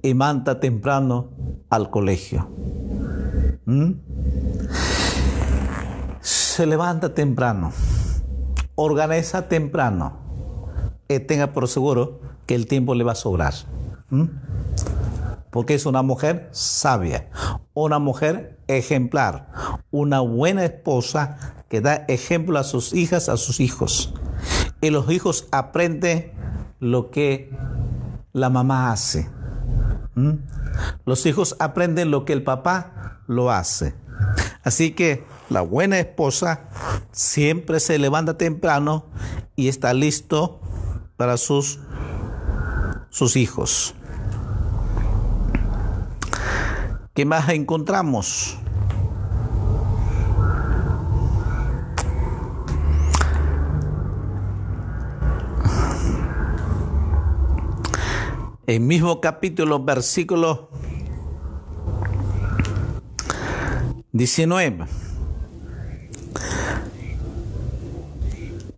y 0.01 0.13
manda 0.13 0.59
temprano 0.59 1.31
al 1.69 1.89
colegio. 1.89 2.47
¿Mm? 3.65 3.93
Se 6.21 6.65
levanta 6.65 7.13
temprano, 7.13 7.71
organiza 8.75 9.47
temprano 9.47 10.19
y 11.07 11.19
tenga 11.19 11.53
por 11.53 11.67
seguro 11.67 12.19
que 12.45 12.55
el 12.55 12.67
tiempo 12.67 12.95
le 12.95 13.03
va 13.03 13.13
a 13.13 13.15
sobrar. 13.15 13.53
¿Mm? 14.09 14.25
Porque 15.51 15.73
es 15.73 15.85
una 15.85 16.01
mujer 16.01 16.49
sabia, 16.51 17.29
una 17.73 17.97
mujer 17.97 18.59
ejemplar, 18.67 19.49
una 19.89 20.19
buena 20.19 20.65
esposa 20.65 21.63
que 21.69 21.81
da 21.81 22.05
ejemplo 22.07 22.59
a 22.59 22.63
sus 22.63 22.93
hijas, 22.93 23.29
a 23.29 23.37
sus 23.37 23.59
hijos. 23.59 24.13
Los 24.91 25.09
hijos 25.11 25.47
aprenden 25.51 26.33
lo 26.79 27.11
que 27.11 27.51
la 28.33 28.49
mamá 28.49 28.91
hace. 28.91 29.29
Los 31.05 31.25
hijos 31.25 31.55
aprenden 31.59 32.11
lo 32.11 32.25
que 32.25 32.33
el 32.33 32.43
papá 32.43 33.21
lo 33.27 33.51
hace. 33.51 33.95
Así 34.63 34.91
que 34.91 35.25
la 35.49 35.61
buena 35.61 35.99
esposa 35.99 36.69
siempre 37.11 37.79
se 37.79 37.99
levanta 37.99 38.37
temprano 38.37 39.05
y 39.55 39.67
está 39.67 39.93
listo 39.93 40.61
para 41.17 41.37
sus, 41.37 41.79
sus 43.09 43.35
hijos. 43.35 43.95
¿Qué 47.13 47.25
más 47.25 47.47
encontramos? 47.49 48.57
El 58.67 58.79
mismo 58.79 59.21
capítulo, 59.21 59.83
versículo 59.83 60.71
19. 64.11 64.87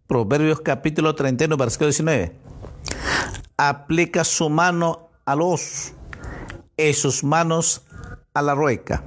Proverbios 0.06 0.60
capítulo 0.60 1.16
31, 1.16 1.56
versículo 1.56 1.88
19. 1.88 2.36
Aplica 3.56 4.26
su 4.26 4.50
mano 4.50 5.10
al 5.24 5.42
oso 5.42 5.94
y 6.76 6.92
sus 6.92 7.24
manos 7.24 7.86
a 8.34 8.42
la 8.42 8.56
rueca. 8.56 9.06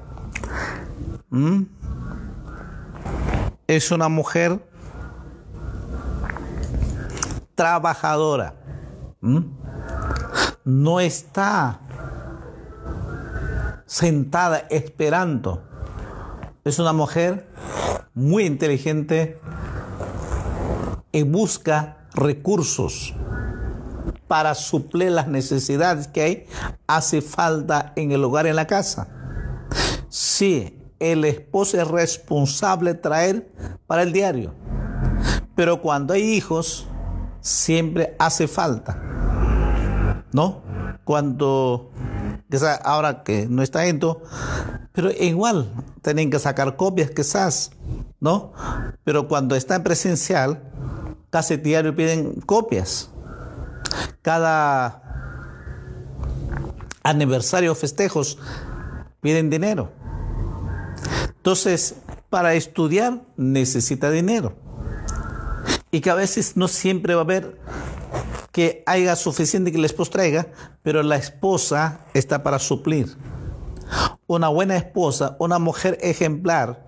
¿Mm? 1.29 1.65
Es 3.67 3.91
una 3.91 4.09
mujer 4.09 4.67
trabajadora. 7.55 8.55
¿Mm? 9.21 9.60
No 10.65 11.01
está 11.01 11.81
sentada 13.87 14.67
esperando. 14.71 15.63
Es 16.65 16.79
una 16.79 16.93
mujer 16.93 17.49
muy 18.15 18.45
inteligente 18.45 19.39
y 21.13 21.23
busca 21.23 21.97
recursos 22.15 23.15
para 24.29 24.55
suplir 24.55 25.11
las 25.11 25.27
necesidades 25.27 26.07
que 26.07 26.23
hay, 26.23 26.47
hace 26.87 27.21
falta 27.21 27.93
en 27.97 28.13
el 28.13 28.23
hogar, 28.23 28.47
en 28.47 28.57
la 28.57 28.67
casa. 28.67 29.09
Sí, 30.09 30.79
el 31.01 31.25
esposo 31.25 31.81
es 31.81 31.89
responsable 31.89 32.95
traer 32.95 33.51
para 33.87 34.03
el 34.03 34.13
diario, 34.13 34.55
pero 35.57 35.83
cuando 35.83 36.15
hay 36.15 36.23
hijos, 36.23 36.87
siempre 37.41 38.15
hace 38.19 38.47
falta. 38.47 39.20
¿No? 40.33 40.63
Cuando, 41.05 41.91
ahora 42.85 43.23
que 43.23 43.47
no 43.49 43.63
está 43.63 43.85
esto, 43.87 44.23
pero 44.93 45.11
igual 45.11 45.71
tienen 46.03 46.31
que 46.31 46.39
sacar 46.39 46.77
copias 46.77 47.11
quizás, 47.11 47.71
¿no? 48.21 48.53
Pero 49.05 49.29
cuando 49.29 49.57
está 49.57 49.77
en 49.77 49.83
presencial, 49.83 50.63
casi 51.31 51.57
diario 51.57 51.95
piden 51.95 52.41
copias. 52.41 53.11
Cada 54.23 55.03
aniversario 57.03 57.75
festejos 57.75 58.39
piden 59.21 59.51
dinero. 59.51 59.91
Entonces, 61.37 61.97
para 62.29 62.55
estudiar 62.55 63.23
necesita 63.37 64.11
dinero. 64.11 64.55
Y 65.91 66.01
que 66.01 66.11
a 66.11 66.15
veces 66.15 66.57
no 66.57 66.69
siempre 66.69 67.15
va 67.15 67.23
a 67.23 67.25
haber 67.25 67.59
que 68.53 68.83
haya 68.87 69.17
suficiente 69.17 69.73
que 69.73 69.79
la 69.79 69.87
esposa 69.87 70.13
traiga, 70.13 70.49
pero 70.83 71.03
la 71.03 71.17
esposa 71.17 72.07
está 72.15 72.43
para 72.43 72.59
suplir. 72.59 73.17
Una 74.27 74.49
buena 74.49 74.77
esposa, 74.77 75.37
una 75.39 75.59
mujer 75.59 75.99
ejemplar, 76.01 76.85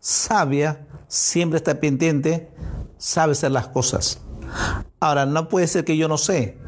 sabia, 0.00 0.86
siempre 1.08 1.56
está 1.56 1.80
pendiente, 1.80 2.50
sabe 2.96 3.32
hacer 3.32 3.50
las 3.50 3.68
cosas. 3.68 4.20
Ahora, 5.00 5.26
no 5.26 5.48
puede 5.48 5.66
ser 5.66 5.84
que 5.84 5.96
yo 5.96 6.08
no 6.08 6.18
sé. 6.18 6.58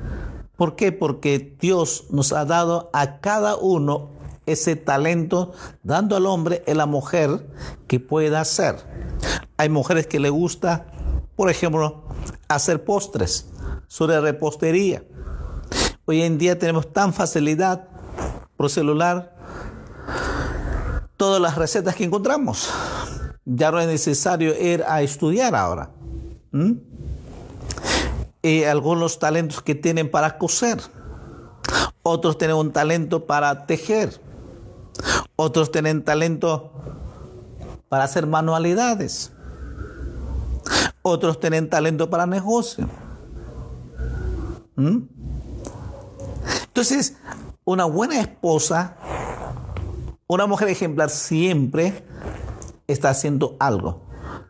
¿Por 0.56 0.76
qué? 0.76 0.92
Porque 0.92 1.56
Dios 1.60 2.06
nos 2.10 2.32
ha 2.32 2.44
dado 2.44 2.90
a 2.92 3.20
cada 3.20 3.56
uno 3.56 4.10
ese 4.46 4.76
talento, 4.76 5.52
dando 5.82 6.16
al 6.16 6.26
hombre 6.26 6.62
y 6.66 6.72
a 6.72 6.74
la 6.74 6.86
mujer 6.86 7.48
que 7.86 8.00
pueda 8.00 8.40
hacer. 8.40 8.76
Hay 9.56 9.68
mujeres 9.68 10.06
que 10.06 10.20
le 10.20 10.30
gusta, 10.30 10.86
por 11.36 11.50
ejemplo, 11.50 12.04
hacer 12.48 12.84
postres 12.84 13.49
sobre 13.90 14.20
repostería. 14.20 15.02
Hoy 16.04 16.22
en 16.22 16.38
día 16.38 16.56
tenemos 16.56 16.92
tan 16.92 17.12
facilidad 17.12 17.88
por 18.56 18.70
celular 18.70 19.34
todas 21.16 21.42
las 21.42 21.56
recetas 21.56 21.96
que 21.96 22.04
encontramos. 22.04 22.70
Ya 23.44 23.72
no 23.72 23.80
es 23.80 23.88
necesario 23.88 24.56
ir 24.56 24.84
a 24.86 25.02
estudiar 25.02 25.56
ahora. 25.56 25.90
Y 28.42 28.62
algunos 28.62 29.18
talentos 29.18 29.60
que 29.60 29.74
tienen 29.74 30.08
para 30.08 30.38
coser. 30.38 30.80
Otros 32.04 32.38
tienen 32.38 32.56
un 32.58 32.72
talento 32.72 33.26
para 33.26 33.66
tejer. 33.66 34.20
Otros 35.34 35.72
tienen 35.72 36.04
talento 36.04 36.72
para 37.88 38.04
hacer 38.04 38.28
manualidades. 38.28 39.32
Otros 41.02 41.40
tienen 41.40 41.68
talento 41.68 42.08
para 42.08 42.24
negocio. 42.26 42.88
¿Mm? 44.76 44.98
Entonces, 46.68 47.16
una 47.64 47.84
buena 47.84 48.20
esposa, 48.20 48.96
una 50.26 50.46
mujer 50.46 50.68
ejemplar 50.68 51.10
siempre 51.10 52.04
está 52.86 53.10
haciendo 53.10 53.56
algo. 53.58 54.06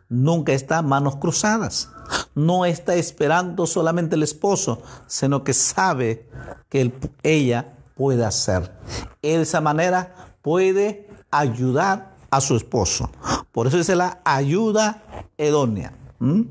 Nunca 0.09 0.53
está 0.53 0.81
manos 0.81 1.15
cruzadas. 1.17 1.89
No 2.35 2.65
está 2.65 2.95
esperando 2.95 3.65
solamente 3.65 4.15
el 4.15 4.23
esposo, 4.23 4.81
sino 5.07 5.43
que 5.43 5.53
sabe 5.53 6.29
que 6.69 6.91
ella 7.23 7.77
puede 7.95 8.25
hacer. 8.25 8.71
De 9.21 9.41
esa 9.41 9.61
manera 9.61 10.35
puede 10.41 11.09
ayudar 11.29 12.15
a 12.29 12.41
su 12.41 12.55
esposo. 12.55 13.09
Por 13.51 13.67
eso 13.67 13.77
es 13.77 13.89
la 13.89 14.21
ayuda 14.23 15.03
idónea. 15.37 15.93
¿Mm? 16.19 16.41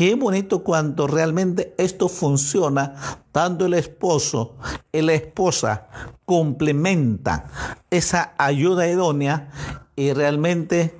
Qué 0.00 0.14
bonito 0.14 0.64
cuando 0.64 1.06
realmente 1.06 1.74
esto 1.76 2.08
funciona, 2.08 2.94
tanto 3.32 3.66
el 3.66 3.74
esposo 3.74 4.56
y 4.90 5.02
la 5.02 5.12
esposa 5.12 5.88
complementan 6.24 7.44
esa 7.90 8.32
ayuda 8.38 8.88
idónea 8.88 9.50
y 9.96 10.14
realmente 10.14 10.98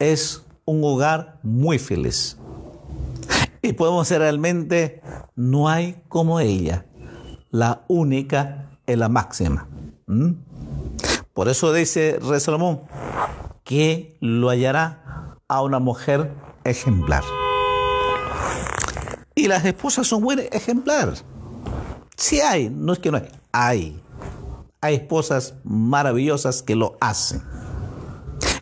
es 0.00 0.44
un 0.64 0.82
hogar 0.82 1.38
muy 1.44 1.78
feliz. 1.78 2.36
Y 3.62 3.74
podemos 3.74 4.08
ser 4.08 4.22
realmente, 4.22 5.02
no 5.36 5.68
hay 5.68 6.02
como 6.08 6.40
ella, 6.40 6.84
la 7.52 7.84
única 7.86 8.70
y 8.88 8.96
la 8.96 9.08
máxima. 9.08 9.68
¿Mm? 10.08 10.32
Por 11.32 11.48
eso 11.48 11.72
dice 11.72 12.18
Rey 12.20 12.40
Salomón 12.40 12.80
que 13.62 14.16
lo 14.18 14.48
hallará 14.48 15.38
a 15.46 15.62
una 15.62 15.78
mujer 15.78 16.34
ejemplar. 16.64 17.22
Y 19.42 19.48
las 19.48 19.64
esposas 19.64 20.06
son 20.06 20.22
buenas 20.22 20.46
ejemplar. 20.52 21.14
Sí 22.16 22.40
hay, 22.40 22.70
no 22.70 22.92
es 22.92 23.00
que 23.00 23.10
no 23.10 23.16
hay, 23.16 23.28
hay. 23.50 24.00
hay 24.80 24.94
esposas 24.94 25.54
maravillosas 25.64 26.62
que 26.62 26.76
lo 26.76 26.96
hacen. 27.00 27.42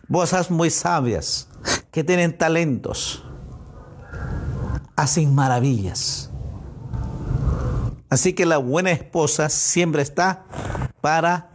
Esposas 0.05 0.51
muy 0.51 0.71
sabias, 0.71 1.49
que 1.91 2.03
tienen 2.03 2.39
talentos, 2.39 3.23
hacen 4.97 5.35
maravillas. 5.35 6.31
Así 8.09 8.33
que 8.33 8.47
la 8.47 8.57
buena 8.57 8.91
esposa 8.91 9.51
siempre 9.51 10.01
está 10.01 10.47
para 11.03 11.51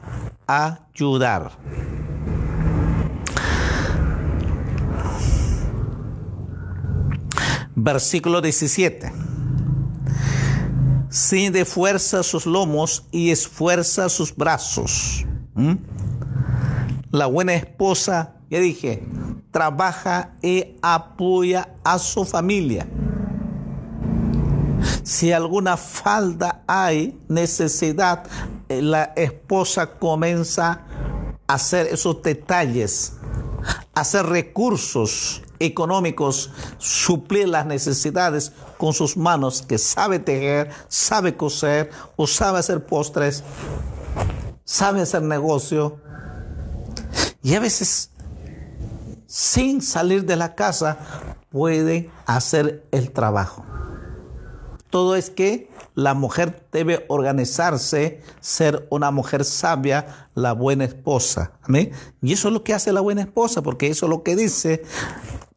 ayudar. 0.46 1.52
Versículo 7.76 8.42
17. 8.42 9.12
de 11.52 11.66
fuerza 11.66 12.24
sus 12.24 12.46
lomos 12.46 13.06
y 13.12 13.32
esfuerza 13.32 14.10
sus 14.10 14.36
brazos. 14.36 15.26
La 17.12 17.26
buena 17.26 17.54
esposa, 17.54 18.36
ya 18.50 18.60
dije, 18.60 19.04
trabaja 19.52 20.36
y 20.42 20.76
apoya 20.82 21.70
a 21.84 22.00
su 22.00 22.26
familia. 22.26 22.88
Si 25.04 25.32
alguna 25.32 25.78
falta 25.78 26.64
hay, 26.68 27.18
necesidad, 27.28 28.26
eh, 28.70 28.82
la 28.82 29.14
esposa 29.16 29.98
comienza 29.98 30.82
a 31.48 31.54
hacer 31.54 31.88
esos 31.88 32.22
detalles, 32.22 33.14
a 33.94 34.02
hacer 34.02 34.26
recursos 34.26 35.45
económicos, 35.60 36.52
suplir 36.78 37.48
las 37.48 37.66
necesidades 37.66 38.52
con 38.78 38.94
sus 38.94 39.18
manos, 39.18 39.62
que 39.62 39.78
sabe 39.78 40.20
tejer, 40.20 40.70
sabe 40.88 41.36
coser 41.36 41.90
o 42.16 42.28
sabe 42.28 42.60
hacer 42.60 42.86
postres, 42.86 43.44
sabe 44.64 45.02
hacer 45.02 45.22
negocio. 45.22 45.98
Y 47.42 47.56
a 47.56 47.60
veces, 47.60 48.12
sin 49.28 49.82
salir 49.82 50.26
de 50.26 50.36
la 50.36 50.56
casa, 50.56 50.98
puede 51.50 52.10
hacer 52.26 52.86
el 52.92 53.12
trabajo. 53.12 53.64
Todo 54.90 55.16
es 55.16 55.30
que 55.30 55.70
la 55.94 56.14
mujer 56.14 56.68
debe 56.72 57.06
organizarse, 57.08 58.22
ser 58.40 58.88
una 58.90 59.12
mujer 59.12 59.46
sabia, 59.46 60.30
la 60.36 60.54
buena 60.54 60.86
esposa. 60.86 61.54
Y 62.22 62.34
eso 62.34 62.48
es 62.50 62.54
lo 62.54 62.64
que 62.64 62.74
hace 62.74 62.94
la 62.94 63.02
buena 63.02 63.22
esposa, 63.22 63.62
porque 63.62 63.88
eso 63.88 64.06
es 64.06 64.10
lo 64.10 64.24
que 64.24 64.36
dice 64.36 64.84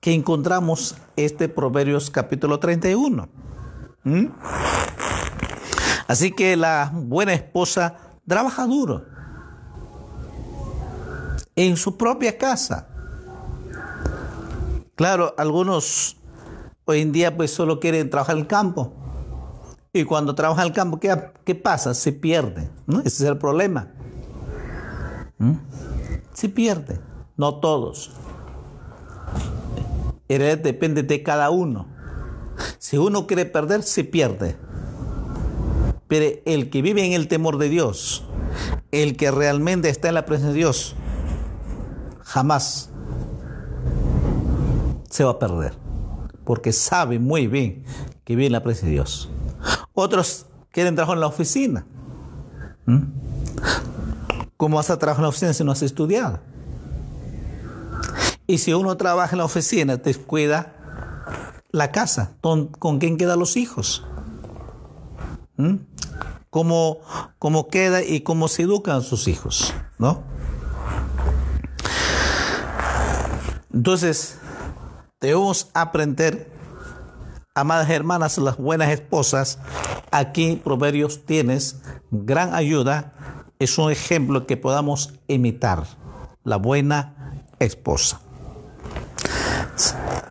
que 0.01 0.15
encontramos 0.15 0.97
este 1.17 1.49
Proverbios 1.49 2.11
capítulo 2.11 2.59
31. 2.59 3.29
¿Mm? 4.05 4.27
Así 6.07 6.33
que 6.33 6.57
la 6.57 6.91
buena 6.95 7.35
esposa 7.35 7.97
trabaja 8.27 8.67
duro 8.67 9.05
en 11.57 11.77
su 11.77 11.97
propia 11.97 12.39
casa. 12.39 12.89
Claro, 14.95 15.35
algunos 15.37 16.17
hoy 16.85 17.01
en 17.01 17.13
día 17.13 17.37
pues 17.37 17.53
solo 17.53 17.81
quieren 17.81 18.09
trabajar 18.09 18.37
en 18.37 18.43
el 18.43 18.47
campo. 18.47 18.95
Y 19.93 20.05
cuando 20.05 20.35
trabaja 20.35 20.63
en 20.63 20.69
el 20.69 20.75
campo, 20.75 21.01
¿qué, 21.01 21.33
qué 21.45 21.55
pasa? 21.55 21.95
Se 21.95 22.13
pierde. 22.13 22.71
¿no? 22.87 23.01
Ese 23.01 23.25
es 23.25 23.29
el 23.29 23.39
problema. 23.39 23.89
Se 26.33 26.49
pierde. 26.49 27.01
No 27.37 27.57
todos 27.57 28.13
depende 30.29 31.03
de 31.03 31.23
cada 31.23 31.51
uno. 31.51 31.89
Si 32.79 32.99
uno 32.99 33.27
quiere 33.27 33.47
perder, 33.47 33.83
se 33.83 34.05
pierde. 34.05 34.57
Pero 36.07 36.41
el 36.45 36.71
que 36.71 36.83
vive 36.83 37.05
en 37.05 37.13
el 37.13 37.29
temor 37.29 37.59
de 37.59 37.69
Dios, 37.69 38.25
el 38.93 39.17
que 39.17 39.31
realmente 39.31 39.89
está 39.89 40.09
en 40.09 40.15
la 40.15 40.27
presencia 40.27 40.53
de 40.53 40.59
Dios, 40.59 40.97
jamás 42.23 42.91
se 45.11 45.25
va 45.25 45.33
a 45.33 45.39
perder. 45.39 45.75
Porque 46.45 46.73
sabe 46.73 47.19
muy 47.19 47.47
bien 47.47 47.85
que 48.25 48.37
vive 48.37 48.47
en 48.47 48.53
la 48.53 48.63
presencia 48.63 48.89
de 48.89 48.95
Dios. 48.95 49.31
Otros 49.93 50.47
quieren 50.71 50.95
trabajar 50.95 51.17
en 51.17 51.21
la 51.21 51.27
oficina. 51.27 51.87
¿Mm? 52.87 53.03
¿Cómo 54.57 54.77
vas 54.77 54.91
a 54.91 54.99
trabajar 54.99 55.21
en 55.21 55.25
la 55.25 55.29
oficina 55.29 55.53
si 55.53 55.63
no 55.63 55.73
has 55.73 55.83
estudiado? 55.83 56.41
Y 58.51 58.57
si 58.57 58.73
uno 58.73 58.97
trabaja 58.97 59.33
en 59.33 59.39
la 59.39 59.45
oficina, 59.45 59.99
te 59.99 60.15
cuida 60.15 60.73
la 61.71 61.93
casa. 61.93 62.33
¿Con, 62.41 62.99
quién 62.99 63.19
quedan 63.19 63.39
los 63.39 63.59
hijos? 63.59 64.07
¿Mm? 65.59 65.75
¿Cómo, 66.49 67.01
¿Cómo, 67.39 67.69
queda 67.69 68.03
y 68.03 68.23
cómo 68.23 68.49
se 68.49 68.63
educan 68.63 69.03
sus 69.03 69.29
hijos? 69.29 69.75
¿No? 69.99 70.23
Entonces, 73.71 74.39
debemos 75.21 75.69
aprender, 75.75 76.51
amadas 77.55 77.91
hermanas, 77.91 78.39
las 78.39 78.57
buenas 78.57 78.89
esposas. 78.89 79.59
Aquí, 80.11 80.59
Proverbios, 80.65 81.27
tienes 81.27 81.83
gran 82.11 82.55
ayuda. 82.55 83.13
Es 83.59 83.77
un 83.77 83.93
ejemplo 83.93 84.47
que 84.47 84.57
podamos 84.57 85.13
imitar. 85.27 85.85
La 86.45 86.57
buena 86.57 87.45
esposa 87.59 88.23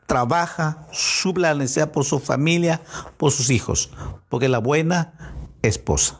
trabaja, 0.05 0.87
suple 0.91 1.43
la 1.43 1.53
necesidad 1.53 1.91
por 1.91 2.05
su 2.05 2.19
familia, 2.19 2.81
por 3.17 3.31
sus 3.31 3.49
hijos, 3.49 3.91
porque 4.29 4.49
la 4.49 4.59
buena 4.59 5.13
esposa. 5.61 6.17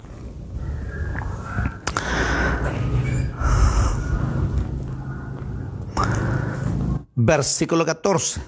Versículo 7.16 7.86
14. 7.86 8.42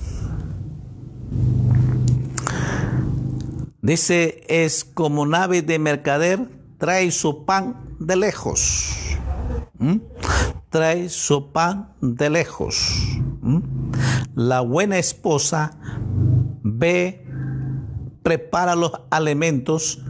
Dice, 3.81 4.43
es 4.47 4.85
como 4.85 5.25
nave 5.25 5.61
de 5.61 5.79
mercader, 5.79 6.47
trae 6.77 7.09
su 7.11 7.45
pan 7.45 7.95
de 7.99 8.15
lejos. 8.15 9.17
¿Mm? 9.79 9.97
Trae 10.69 11.09
su 11.09 11.51
pan 11.51 11.93
de 12.01 12.29
lejos. 12.29 13.17
¿Mm? 13.41 13.78
La 14.35 14.61
buena 14.61 14.97
esposa 14.97 15.77
ve, 16.63 17.25
prepara 18.23 18.75
los 18.75 18.91
alimentos 19.09 20.03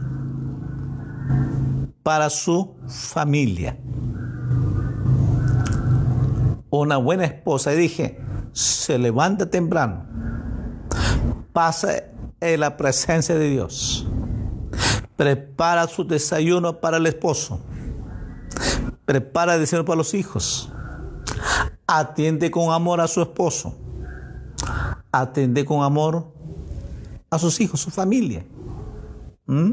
para 2.02 2.30
su 2.30 2.76
familia. 2.86 3.78
Una 6.70 6.96
buena 6.98 7.24
esposa, 7.24 7.72
y 7.72 7.76
dije, 7.76 8.20
se 8.52 8.98
levanta 8.98 9.50
temprano, 9.50 10.06
pasa 11.52 12.04
en 12.40 12.60
la 12.60 12.76
presencia 12.76 13.34
de 13.34 13.50
Dios, 13.50 14.06
prepara 15.16 15.86
su 15.88 16.06
desayuno 16.06 16.80
para 16.80 16.98
el 16.98 17.06
esposo, 17.06 17.60
prepara 19.04 19.54
el 19.54 19.60
desayuno 19.60 19.84
para 19.84 19.96
los 19.96 20.14
hijos, 20.14 20.72
atiende 21.86 22.50
con 22.50 22.72
amor 22.72 23.00
a 23.00 23.08
su 23.08 23.20
esposo, 23.20 23.79
atiende 25.12 25.64
con 25.64 25.82
amor 25.82 26.32
a 27.30 27.38
sus 27.38 27.60
hijos, 27.60 27.80
su 27.80 27.90
familia. 27.90 28.46
¿Mm? 29.46 29.72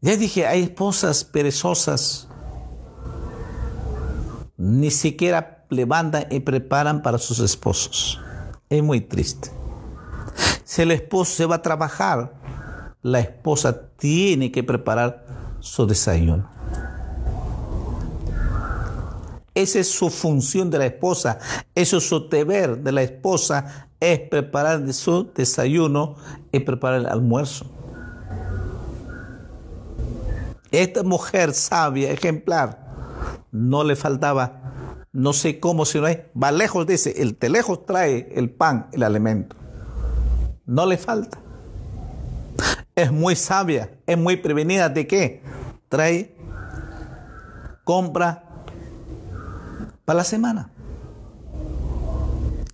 Ya 0.00 0.16
dije, 0.16 0.46
hay 0.46 0.62
esposas 0.62 1.22
perezosas, 1.22 2.28
ni 4.56 4.90
siquiera 4.90 5.64
levantan 5.70 6.26
y 6.30 6.40
preparan 6.40 7.02
para 7.02 7.18
sus 7.18 7.38
esposos. 7.38 8.20
Es 8.68 8.82
muy 8.82 9.00
triste. 9.00 9.50
Si 10.64 10.82
el 10.82 10.90
esposo 10.90 11.34
se 11.34 11.46
va 11.46 11.56
a 11.56 11.62
trabajar, 11.62 12.34
la 13.02 13.20
esposa 13.20 13.90
tiene 13.96 14.50
que 14.50 14.62
preparar 14.62 15.56
su 15.60 15.86
desayuno. 15.86 16.51
Esa 19.54 19.80
es 19.80 19.90
su 19.90 20.08
función 20.08 20.70
de 20.70 20.78
la 20.78 20.86
esposa, 20.86 21.38
eso 21.74 21.98
es 21.98 22.08
su 22.08 22.28
deber 22.28 22.78
de 22.78 22.92
la 22.92 23.02
esposa, 23.02 23.88
es 24.00 24.20
preparar 24.20 24.92
su 24.92 25.30
desayuno 25.34 26.16
y 26.50 26.60
preparar 26.60 27.00
el 27.00 27.06
almuerzo. 27.06 27.66
Esta 30.70 31.02
mujer 31.02 31.52
sabia, 31.52 32.10
ejemplar, 32.10 32.82
no 33.50 33.84
le 33.84 33.94
faltaba, 33.94 34.62
no 35.12 35.34
sé 35.34 35.60
cómo, 35.60 35.84
si 35.84 36.00
no 36.00 36.06
hay, 36.06 36.24
va 36.40 36.50
lejos, 36.50 36.86
dice, 36.86 37.20
el 37.20 37.36
lejos 37.52 37.84
trae 37.84 38.32
el 38.34 38.48
pan, 38.48 38.88
el 38.92 39.02
alimento. 39.02 39.54
No 40.64 40.86
le 40.86 40.96
falta. 40.96 41.38
Es 42.94 43.12
muy 43.12 43.36
sabia, 43.36 43.90
es 44.06 44.16
muy 44.16 44.36
prevenida 44.36 44.88
de 44.88 45.06
qué? 45.06 45.42
Trae, 45.90 46.34
compra, 47.84 48.51
para 50.04 50.18
la 50.18 50.24
semana. 50.24 50.70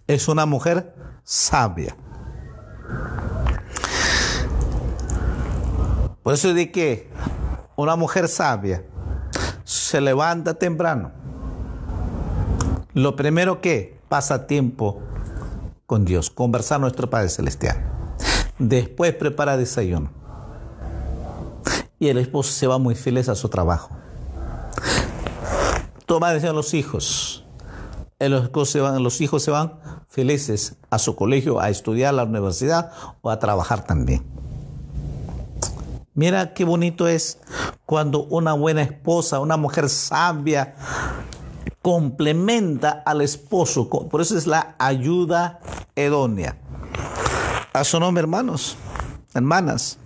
Es 0.07 0.29
una 0.29 0.47
mujer 0.47 0.95
sabia. 1.25 1.97
Por 6.23 6.35
eso 6.35 6.53
de 6.55 6.71
que 6.71 7.09
Una 7.77 7.95
mujer 7.95 8.27
sabia 8.27 8.83
se 9.63 10.01
levanta 10.01 10.55
temprano. 10.55 11.13
Lo 12.93 13.15
primero 13.15 13.61
que 13.61 14.01
pasa 14.09 14.49
tiempo 14.49 15.01
con 15.87 16.05
Dios, 16.05 16.29
conversar 16.29 16.81
nuestro 16.81 17.09
Padre 17.09 17.29
Celestial. 17.29 17.77
Después 18.59 19.15
prepara 19.15 19.57
desayuno. 19.57 20.11
Y 22.01 22.09
el 22.09 22.19
esposo 22.19 22.51
se 22.51 22.67
va 22.67 22.79
muy 22.79 22.97
feliz 22.97 23.29
a 23.29 23.37
su 23.37 23.49
trabajo. 23.49 23.97
Toma 26.09 26.33
decisión 26.33 26.57
los 26.57 26.73
hijos. 26.73 27.45
Los, 28.19 28.51
los 28.75 29.21
hijos 29.21 29.43
se 29.43 29.51
van 29.51 29.79
felices 30.09 30.77
a 30.89 30.99
su 30.99 31.15
colegio, 31.15 31.61
a 31.61 31.69
estudiar 31.69 32.09
a 32.09 32.17
la 32.17 32.25
universidad 32.25 32.91
o 33.21 33.29
a 33.31 33.39
trabajar 33.39 33.85
también. 33.85 34.25
Mira 36.15 36.55
qué 36.55 36.65
bonito 36.65 37.07
es 37.07 37.39
cuando 37.85 38.25
una 38.25 38.55
buena 38.55 38.81
esposa, 38.81 39.39
una 39.39 39.59
mujer 39.59 39.91
sabia, 39.91 40.77
complementa 41.83 43.03
al 43.05 43.21
esposo. 43.21 43.91
Por 43.91 44.23
eso 44.23 44.39
es 44.39 44.47
la 44.47 44.77
ayuda 44.79 45.61
idónea. 45.95 46.57
A 47.75 47.85
su 47.85 48.01
nombre, 48.01 48.23
hermanos, 48.23 48.79
hermanas. 49.35 49.99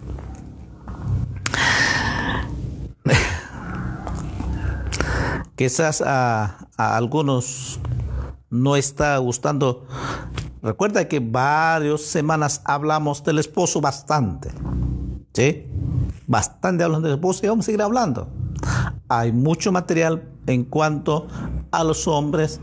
Quizás 5.57 6.03
a, 6.05 6.69
algunos 6.77 7.79
no 8.51 8.77
está 8.77 9.17
gustando. 9.19 9.87
Recuerda 10.63 11.09
que 11.09 11.21
varias 11.21 12.03
semanas 12.03 12.63
hablamos 12.65 13.23
del 13.25 13.39
esposo 13.39 13.81
bastante. 13.81 14.51
¿Sí? 15.35 15.67
Bastante 16.27 16.85
hablando 16.85 17.09
del 17.09 17.17
esposo 17.17 17.45
y 17.45 17.49
vamos 17.49 17.65
a 17.65 17.67
seguir 17.67 17.83
hablando. 17.83 18.29
Hay 19.09 19.33
mucho 19.33 19.73
material 19.73 20.29
en 20.47 20.65
cuanto 20.65 21.27
a 21.71 21.85
los 21.85 22.07
hombres, 22.09 22.61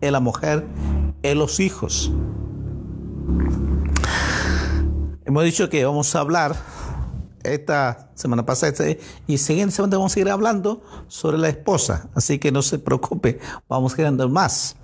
en 0.00 0.12
la 0.12 0.20
mujer, 0.20 0.66
en 1.22 1.38
los 1.38 1.60
hijos. 1.60 2.12
Hemos 5.24 5.44
dicho 5.44 5.68
que 5.68 5.84
vamos 5.84 6.14
a 6.14 6.20
hablar 6.20 6.56
esta 7.42 8.10
semana 8.14 8.44
pasada 8.44 8.72
y 9.26 9.38
siguiente 9.38 9.74
semana 9.74 9.96
vamos 9.96 10.12
a 10.12 10.14
seguir 10.14 10.30
hablando 10.30 10.82
sobre 11.08 11.38
la 11.38 11.48
esposa. 11.48 12.08
Así 12.14 12.38
que 12.38 12.52
no 12.52 12.62
se 12.62 12.78
preocupe, 12.78 13.38
vamos 13.68 13.98
andando 13.98 14.28
más. 14.28 14.76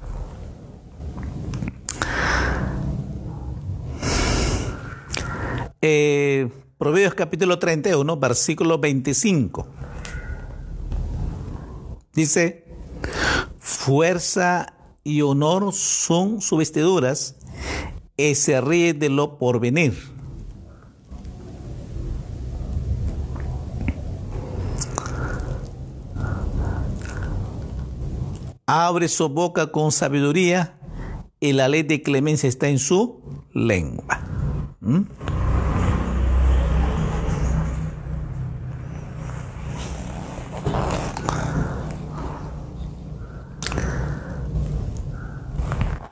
Eh, 5.81 6.49
Proverbios 6.79 7.15
capítulo 7.15 7.59
31, 7.59 8.17
versículo 8.19 8.79
25. 8.79 9.67
Dice, 12.13 12.65
fuerza 13.59 14.75
y 15.03 15.23
honor 15.23 15.73
son 15.73 16.41
sus 16.41 16.59
vestiduras, 16.59 17.37
y 18.17 18.35
se 18.35 18.61
ríe 18.61 18.93
de 18.93 19.09
lo 19.09 19.39
porvenir. 19.39 20.16
Abre 28.69 29.07
su 29.09 29.29
boca 29.29 29.71
con 29.71 29.93
sabiduría 29.93 30.75
y 31.39 31.53
la 31.53 31.69
ley 31.69 31.85
de 31.85 32.03
clemencia 32.03 32.49
está 32.49 32.67
en 32.67 32.81
su 32.81 33.23
lengua. 33.55 34.19
¿Mm? 34.81 35.03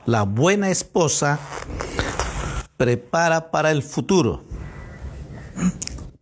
La 0.05 0.23
buena 0.23 0.69
esposa 0.69 1.39
prepara 2.77 3.51
para 3.51 3.71
el 3.71 3.83
futuro. 3.83 4.43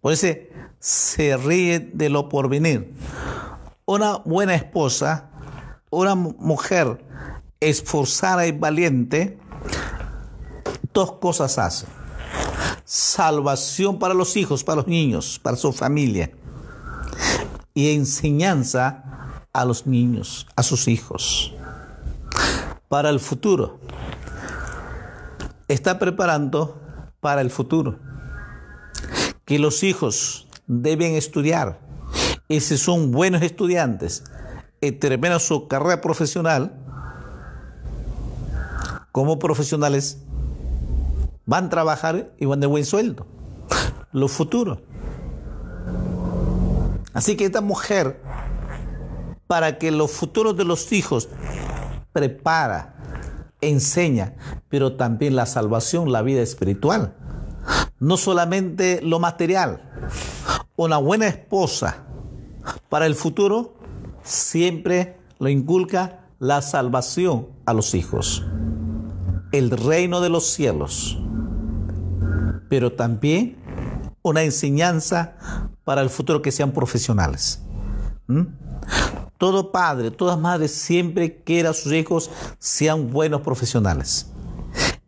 Por 0.01 0.13
eso 0.13 0.29
se 0.79 1.37
ríe 1.37 1.79
de 1.79 2.09
lo 2.09 2.27
porvenir. 2.27 2.91
Una 3.85 4.17
buena 4.17 4.55
esposa, 4.55 5.29
una 5.99 6.15
mujer 6.15 7.03
esforzada 7.59 8.45
y 8.45 8.51
valiente, 8.51 9.37
dos 10.93 11.13
cosas 11.13 11.57
hace. 11.57 11.85
Salvación 12.85 13.99
para 13.99 14.13
los 14.13 14.35
hijos, 14.35 14.63
para 14.63 14.77
los 14.77 14.87
niños, 14.87 15.39
para 15.41 15.57
su 15.57 15.71
familia. 15.71 16.31
Y 17.73 17.93
enseñanza 17.93 19.03
a 19.51 19.65
los 19.65 19.87
niños, 19.87 20.47
a 20.55 20.63
sus 20.63 20.87
hijos 20.87 21.53
para 22.93 23.09
el 23.09 23.19
futuro. 23.19 23.79
Está 25.67 25.97
preparando 25.97 26.79
para 27.21 27.41
el 27.41 27.49
futuro. 27.49 27.97
Que 29.45 29.57
los 29.57 29.81
hijos 29.81 30.47
deben 30.67 31.15
estudiar. 31.15 31.79
Y 32.47 32.59
si 32.59 32.77
son 32.77 33.09
buenos 33.09 33.41
estudiantes 33.41 34.25
y 34.87 34.91
terminan 34.91 35.39
su 35.39 35.67
carrera 35.67 36.01
profesional, 36.01 36.73
como 39.11 39.39
profesionales, 39.39 40.19
van 41.45 41.65
a 41.65 41.69
trabajar 41.69 42.33
y 42.37 42.45
van 42.45 42.59
de 42.59 42.67
buen 42.67 42.83
sueldo. 42.83 43.25
Lo 44.11 44.27
futuro. 44.27 44.81
Así 47.13 47.37
que 47.37 47.45
esta 47.45 47.61
mujer, 47.61 48.21
para 49.47 49.77
que 49.77 49.91
los 49.91 50.11
futuros 50.11 50.57
de 50.57 50.65
los 50.65 50.91
hijos 50.91 51.29
prepara, 52.11 52.95
enseña, 53.61 54.35
pero 54.67 54.97
también 54.97 55.35
la 55.35 55.45
salvación, 55.45 56.11
la 56.11 56.21
vida 56.21 56.41
espiritual. 56.41 57.15
No 57.99 58.17
solamente 58.17 58.99
lo 59.01 59.19
material. 59.19 59.89
Una 60.75 60.97
buena 60.97 61.27
esposa 61.27 62.03
para 62.89 63.05
el 63.05 63.15
futuro 63.15 63.82
siempre 64.23 65.17
lo 65.39 65.49
inculca 65.49 66.27
la 66.39 66.61
salvación 66.61 67.47
a 67.65 67.73
los 67.73 67.93
hijos, 67.93 68.45
el 69.51 69.71
reino 69.71 70.21
de 70.21 70.29
los 70.29 70.45
cielos, 70.45 71.19
pero 72.69 72.93
también 72.93 73.57
una 74.21 74.43
enseñanza 74.43 75.35
para 75.83 76.01
el 76.01 76.09
futuro 76.09 76.41
que 76.41 76.51
sean 76.51 76.71
profesionales. 76.71 77.61
Todo 79.37 79.71
padre, 79.71 80.11
toda 80.11 80.37
madre 80.37 80.67
siempre 80.67 81.43
quiere 81.43 81.67
a 81.67 81.73
sus 81.73 81.91
hijos 81.91 82.31
sean 82.59 83.11
buenos 83.11 83.41
profesionales. 83.41 84.31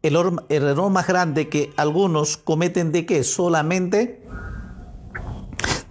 El, 0.01 0.15
error 0.49 0.91
más 0.91 1.07
grande 1.07 1.49
que 1.49 1.73
algunos 1.77 2.37
cometen 2.37 2.91
de 2.91 3.05
que 3.05 3.23
solamente 3.23 4.23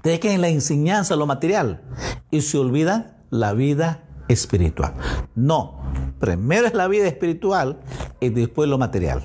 de 0.04 0.20
que 0.20 0.34
en 0.34 0.42
la 0.42 0.48
enseñanza 0.48 1.16
lo 1.16 1.26
material 1.26 1.82
y 2.30 2.42
se 2.42 2.58
olvida 2.58 3.13
la 3.34 3.52
vida 3.52 4.04
espiritual. 4.28 4.94
No, 5.34 5.80
primero 6.20 6.68
es 6.68 6.74
la 6.74 6.86
vida 6.86 7.08
espiritual 7.08 7.80
y 8.20 8.28
después 8.28 8.68
lo 8.68 8.78
material. 8.78 9.22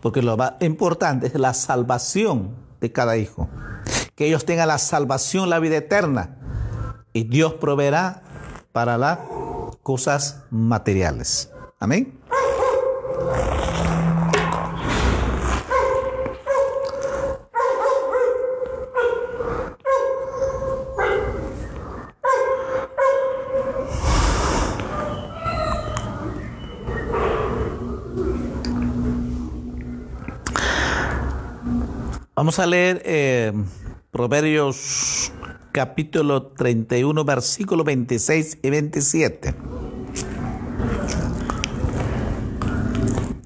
Porque 0.00 0.22
lo 0.22 0.36
importante 0.60 1.26
es 1.26 1.34
la 1.34 1.54
salvación 1.54 2.54
de 2.80 2.92
cada 2.92 3.16
hijo. 3.16 3.48
Que 4.14 4.28
ellos 4.28 4.44
tengan 4.44 4.68
la 4.68 4.78
salvación, 4.78 5.50
la 5.50 5.58
vida 5.58 5.76
eterna 5.76 6.36
y 7.12 7.24
Dios 7.24 7.54
proveerá 7.54 8.22
para 8.70 8.96
las 8.96 9.18
cosas 9.82 10.44
materiales. 10.50 11.50
Amén. 11.80 12.20
Vamos 32.36 32.58
a 32.58 32.66
leer 32.66 33.00
eh, 33.04 33.52
Proverbios 34.10 35.32
capítulo 35.70 36.48
31, 36.48 37.24
versículo 37.24 37.84
26 37.84 38.58
y 38.60 38.70
27. 38.70 39.54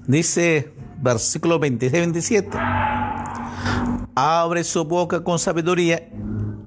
Dice 0.07 0.73
versículo 0.97 1.59
26 1.59 1.93
y 1.93 1.99
27. 1.99 2.57
Abre 4.15 4.63
su 4.63 4.83
boca 4.85 5.23
con 5.23 5.37
sabiduría 5.37 6.09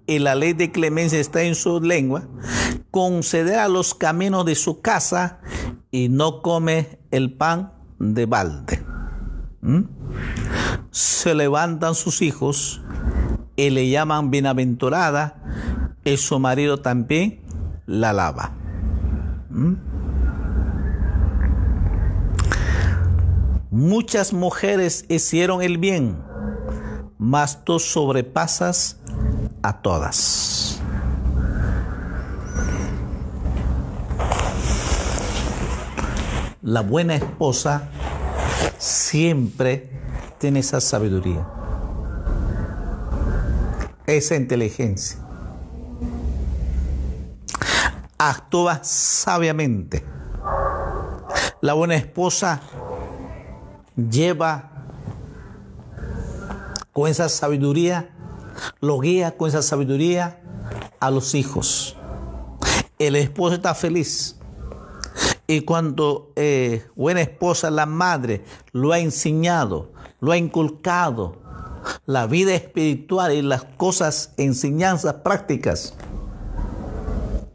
y 0.07 0.21
la 0.21 0.37
ley 0.37 0.53
de 0.53 0.71
clemencia 0.71 1.19
está 1.19 1.43
en 1.43 1.57
su 1.57 1.81
lengua. 1.81 2.29
Concederá 2.93 3.67
los 3.67 3.95
caminos 3.95 4.47
de 4.47 4.55
su 4.55 4.81
casa 4.81 5.41
y 5.91 6.09
no 6.09 6.41
come 6.41 7.01
el 7.11 7.33
pan 7.33 7.73
de 7.99 8.27
balde. 8.27 8.81
¿Mm? 9.61 10.02
Se 10.93 11.35
levantan 11.35 11.97
sus 11.97 12.23
hijos 12.23 12.83
y 13.57 13.71
le 13.71 13.89
llaman 13.89 14.31
bienaventurada, 14.31 15.37
y 16.05 16.17
su 16.17 16.39
marido 16.39 16.79
también 16.79 17.41
la 17.87 18.11
alaba. 18.11 18.53
¿Mm? 19.51 19.75
Muchas 23.71 24.35
mujeres 24.35 25.07
hicieron 25.09 25.63
el 25.63 25.79
bien, 25.79 26.19
mas 27.19 27.65
tú 27.65 27.79
sobrepasas 27.79 29.01
a 29.63 29.81
todas. 29.81 30.79
La 36.61 36.83
buena 36.83 37.15
esposa 37.15 37.89
siempre 38.79 39.92
tiene 40.43 40.59
esa 40.59 40.81
sabiduría, 40.81 41.47
esa 44.09 44.35
inteligencia. 44.35 45.21
Actúa 48.19 48.83
sabiamente. 48.83 50.05
La 51.61 51.75
buena 51.75 51.95
esposa 51.95 52.61
lleva 53.95 54.69
con 56.93 57.09
esa 57.09 57.29
sabiduría, 57.29 58.11
lo 58.81 58.99
guía 58.99 59.37
con 59.37 59.49
esa 59.49 59.63
sabiduría 59.63 60.41
a 60.99 61.13
los 61.13 61.37
hijos. 61.37 61.97
El 62.99 63.15
esposo 63.15 63.55
está 63.55 63.77
feliz. 63.77 64.41
Y 65.47 65.61
cuando 65.61 66.33
eh, 66.35 66.85
buena 66.97 67.21
esposa, 67.21 67.71
la 67.71 67.87
madre, 67.87 68.45
lo 68.73 68.91
ha 68.91 68.99
enseñado, 68.99 69.93
lo 70.23 70.31
ha 70.31 70.37
inculcado, 70.39 71.43
la 72.07 72.29
vida 72.29 72.55
espiritual 72.55 73.33
y 73.35 73.43
las 73.43 73.65
cosas, 73.65 74.33
enseñanzas 74.37 75.15
prácticas, 75.15 75.95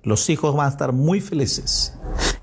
los 0.04 0.30
hijos 0.30 0.54
van 0.54 0.68
a 0.68 0.70
estar 0.70 0.92
muy 0.92 1.22
felices. 1.22 1.98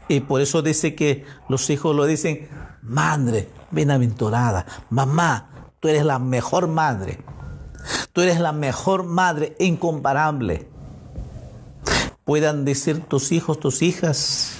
Y 0.08 0.20
por 0.20 0.40
eso 0.40 0.62
dice 0.62 0.94
que 0.94 1.26
los 1.50 1.68
hijos 1.68 1.94
lo 1.94 2.06
dicen, 2.06 2.48
madre, 2.82 3.50
bienaventurada, 3.70 4.64
mamá, 4.88 5.68
tú 5.78 5.88
eres 5.88 6.06
la 6.06 6.18
mejor 6.18 6.68
madre. 6.68 7.18
Tú 8.14 8.22
eres 8.22 8.40
la 8.40 8.52
mejor 8.52 9.04
madre 9.04 9.54
incomparable. 9.58 10.70
Puedan 12.24 12.64
decir 12.64 13.00
tus 13.00 13.30
hijos, 13.30 13.60
tus 13.60 13.82
hijas, 13.82 14.52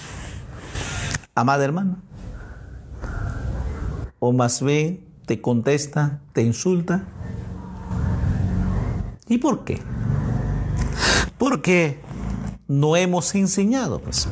amada 1.35 1.65
hermana. 1.65 2.03
O 4.19 4.33
más 4.33 4.63
bien 4.63 5.04
te 5.27 5.41
contesta, 5.41 6.21
te 6.33 6.43
insulta. 6.43 7.05
¿Y 9.29 9.39
por 9.39 9.65
qué? 9.65 9.81
Porque 11.39 12.01
no 12.69 12.97
hemos 12.97 13.35
enseñado. 13.35 14.01
Pues. 14.01 14.29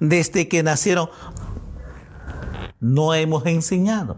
Desde 0.00 0.48
que 0.48 0.62
nacieron, 0.62 1.10
no 2.80 3.14
hemos 3.14 3.46
enseñado. 3.46 4.16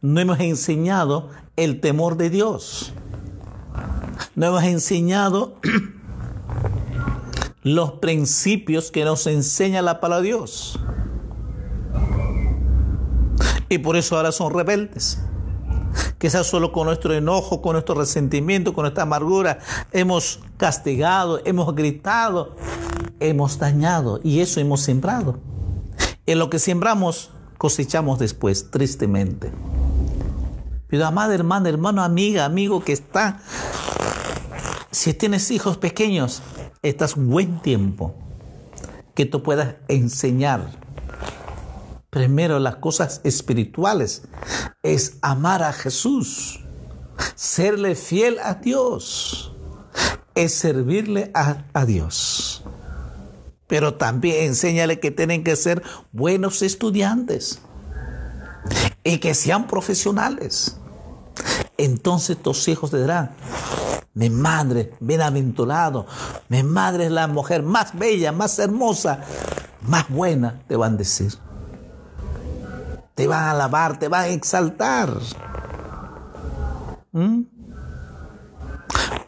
No 0.00 0.20
hemos 0.20 0.40
enseñado 0.40 1.30
el 1.56 1.80
temor 1.80 2.16
de 2.16 2.30
Dios. 2.30 2.92
No 4.34 4.46
hemos 4.46 4.64
enseñado 4.64 5.56
los 7.62 7.92
principios 7.92 8.90
que 8.90 9.04
nos 9.04 9.26
enseña 9.26 9.82
la 9.82 10.00
palabra 10.00 10.22
de 10.22 10.28
Dios. 10.28 10.78
Y 13.72 13.78
por 13.78 13.96
eso 13.96 14.18
ahora 14.18 14.32
son 14.32 14.52
rebeldes. 14.52 15.18
Quizás 16.18 16.46
solo 16.46 16.72
con 16.72 16.88
nuestro 16.88 17.14
enojo, 17.14 17.62
con 17.62 17.72
nuestro 17.72 17.94
resentimiento, 17.94 18.74
con 18.74 18.82
nuestra 18.82 19.04
amargura, 19.04 19.60
hemos 19.92 20.40
castigado, 20.58 21.40
hemos 21.46 21.74
gritado, 21.74 22.54
hemos 23.18 23.58
dañado 23.58 24.20
y 24.22 24.40
eso 24.40 24.60
hemos 24.60 24.82
sembrado. 24.82 25.38
En 26.26 26.38
lo 26.38 26.50
que 26.50 26.58
sembramos, 26.58 27.30
cosechamos 27.56 28.18
después, 28.18 28.70
tristemente. 28.70 29.50
Pero 30.86 31.06
amada 31.06 31.34
hermana, 31.34 31.70
hermano, 31.70 32.02
amiga, 32.02 32.44
amigo 32.44 32.84
que 32.84 32.92
está, 32.92 33.40
si 34.90 35.14
tienes 35.14 35.50
hijos 35.50 35.78
pequeños, 35.78 36.42
estás 36.82 37.14
buen 37.16 37.58
tiempo 37.60 38.14
que 39.14 39.24
tú 39.24 39.42
puedas 39.42 39.76
enseñar 39.88 40.82
primero 42.12 42.58
las 42.58 42.76
cosas 42.76 43.22
espirituales, 43.24 44.24
es 44.82 45.16
amar 45.22 45.62
a 45.62 45.72
Jesús, 45.72 46.60
serle 47.34 47.94
fiel 47.94 48.38
a 48.44 48.56
Dios, 48.56 49.54
es 50.34 50.52
servirle 50.52 51.30
a, 51.32 51.86
Dios. 51.86 52.64
Pero 53.66 53.94
también 53.94 54.44
enséñale 54.44 55.00
que 55.00 55.10
tienen 55.10 55.42
que 55.42 55.56
ser 55.56 55.82
buenos 56.12 56.60
estudiantes 56.60 57.60
y 59.02 59.16
que 59.16 59.32
sean 59.32 59.66
profesionales. 59.66 60.76
Entonces 61.78 62.36
tus 62.36 62.68
hijos 62.68 62.90
te 62.90 63.00
dirán, 63.00 63.30
mi 64.12 64.28
madre, 64.28 64.92
bienaventurado, 65.00 66.06
mi 66.50 66.62
madre 66.62 67.06
es 67.06 67.10
la 67.10 67.26
mujer 67.26 67.62
más 67.62 67.98
bella, 67.98 68.32
más 68.32 68.58
hermosa, 68.58 69.24
más 69.80 70.10
buena, 70.10 70.60
te 70.68 70.76
van 70.76 70.92
a 70.92 70.98
decir. 70.98 71.32
Te 73.14 73.26
van 73.26 73.44
a 73.44 73.50
alabar, 73.50 73.98
te 73.98 74.08
van 74.08 74.22
a 74.22 74.28
exaltar. 74.28 75.10
¿Mm? 77.12 77.42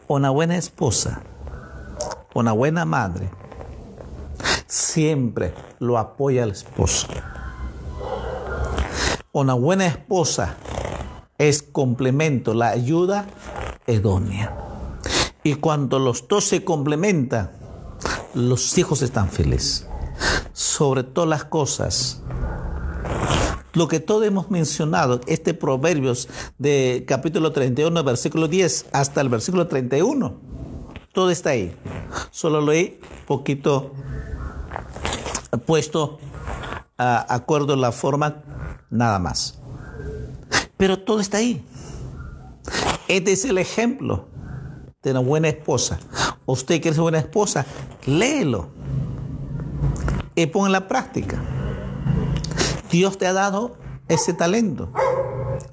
Una 0.07 0.29
buena 0.29 0.57
esposa, 0.57 1.21
una 2.33 2.51
buena 2.51 2.85
madre, 2.85 3.29
siempre 4.67 5.53
lo 5.79 5.97
apoya 5.97 6.43
al 6.43 6.51
esposo. 6.51 7.07
Una 9.31 9.53
buena 9.53 9.85
esposa 9.87 10.55
es 11.37 11.61
complemento, 11.61 12.53
la 12.53 12.69
ayuda 12.69 13.27
idónea. 13.87 14.55
Y 15.43 15.55
cuando 15.55 15.99
los 15.99 16.27
dos 16.27 16.47
se 16.47 16.63
complementan, 16.63 17.51
los 18.33 18.77
hijos 18.77 19.01
están 19.01 19.29
felices. 19.29 19.87
Sobre 20.53 21.03
todas 21.03 21.29
las 21.29 21.43
cosas, 21.45 22.21
lo 23.75 23.87
que 23.87 23.99
todos 23.99 24.25
hemos 24.25 24.49
mencionado, 24.49 25.21
este 25.27 25.53
Proverbios 25.53 26.27
de 26.57 27.03
capítulo 27.07 27.51
31, 27.51 28.03
versículo 28.03 28.47
10 28.47 28.87
hasta 28.93 29.21
el 29.21 29.29
versículo 29.29 29.67
31, 29.67 30.33
todo 31.13 31.29
está 31.29 31.51
ahí. 31.51 31.75
Solo 32.31 32.61
lo 32.61 32.71
he 32.71 32.99
poquito 33.27 33.93
puesto 35.65 36.19
a 36.97 37.33
acuerdo 37.33 37.73
a 37.73 37.77
la 37.77 37.91
forma, 37.91 38.43
nada 38.89 39.19
más. 39.19 39.59
Pero 40.77 40.99
todo 40.99 41.19
está 41.19 41.37
ahí. 41.37 41.63
Este 43.07 43.33
es 43.33 43.45
el 43.45 43.57
ejemplo 43.57 44.27
de 45.03 45.11
una 45.11 45.19
buena 45.19 45.49
esposa. 45.49 45.99
Usted 46.45 46.81
quiere 46.81 46.95
ser 46.95 47.01
buena 47.01 47.19
esposa, 47.19 47.65
léelo 48.05 48.69
y 50.33 50.45
pon 50.47 50.65
en 50.65 50.71
la 50.71 50.87
práctica. 50.87 51.54
Dios 52.91 53.17
te 53.17 53.27
ha 53.27 53.33
dado 53.33 53.77
ese 54.07 54.33
talento. 54.33 54.91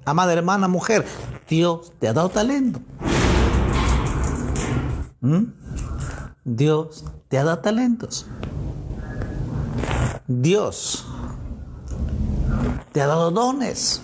Amada 0.04 0.32
hermana, 0.32 0.68
mujer, 0.68 1.06
Dios 1.48 1.92
te 1.98 2.08
ha 2.08 2.12
dado 2.12 2.28
talento. 2.28 2.80
¿Mm? 5.20 5.44
Dios 6.44 7.04
te 7.28 7.38
ha 7.38 7.44
dado 7.44 7.58
talentos. 7.58 8.26
Dios 10.26 11.06
te 12.92 13.00
ha 13.00 13.06
dado 13.06 13.30
dones. 13.30 14.02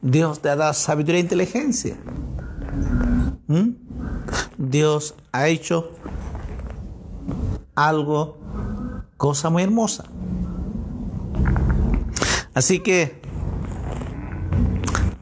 Dios 0.00 0.40
te 0.40 0.48
ha 0.48 0.56
dado 0.56 0.72
sabiduría 0.72 1.20
e 1.20 1.22
inteligencia. 1.22 1.96
¿Mm? 3.46 3.70
Dios 4.56 5.14
ha 5.32 5.48
hecho 5.48 5.90
algo, 7.74 8.38
cosa 9.16 9.50
muy 9.50 9.62
hermosa. 9.62 10.04
Así 12.58 12.80
que, 12.80 13.20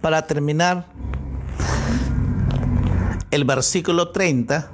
para 0.00 0.26
terminar, 0.26 0.86
el 3.30 3.44
versículo 3.44 4.10
30 4.10 4.70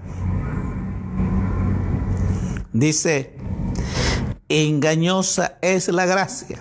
dice, 2.72 3.36
engañosa 4.48 5.58
es 5.60 5.88
la 5.88 6.06
gracia 6.06 6.60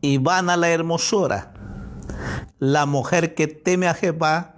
y 0.00 0.18
vana 0.18 0.56
la 0.56 0.68
hermosura. 0.68 1.52
La 2.60 2.86
mujer 2.86 3.34
que 3.34 3.48
teme 3.48 3.88
a 3.88 3.94
Jehová, 3.94 4.54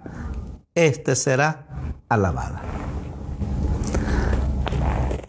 éste 0.75 1.15
será 1.15 1.65
alabada. 2.07 2.61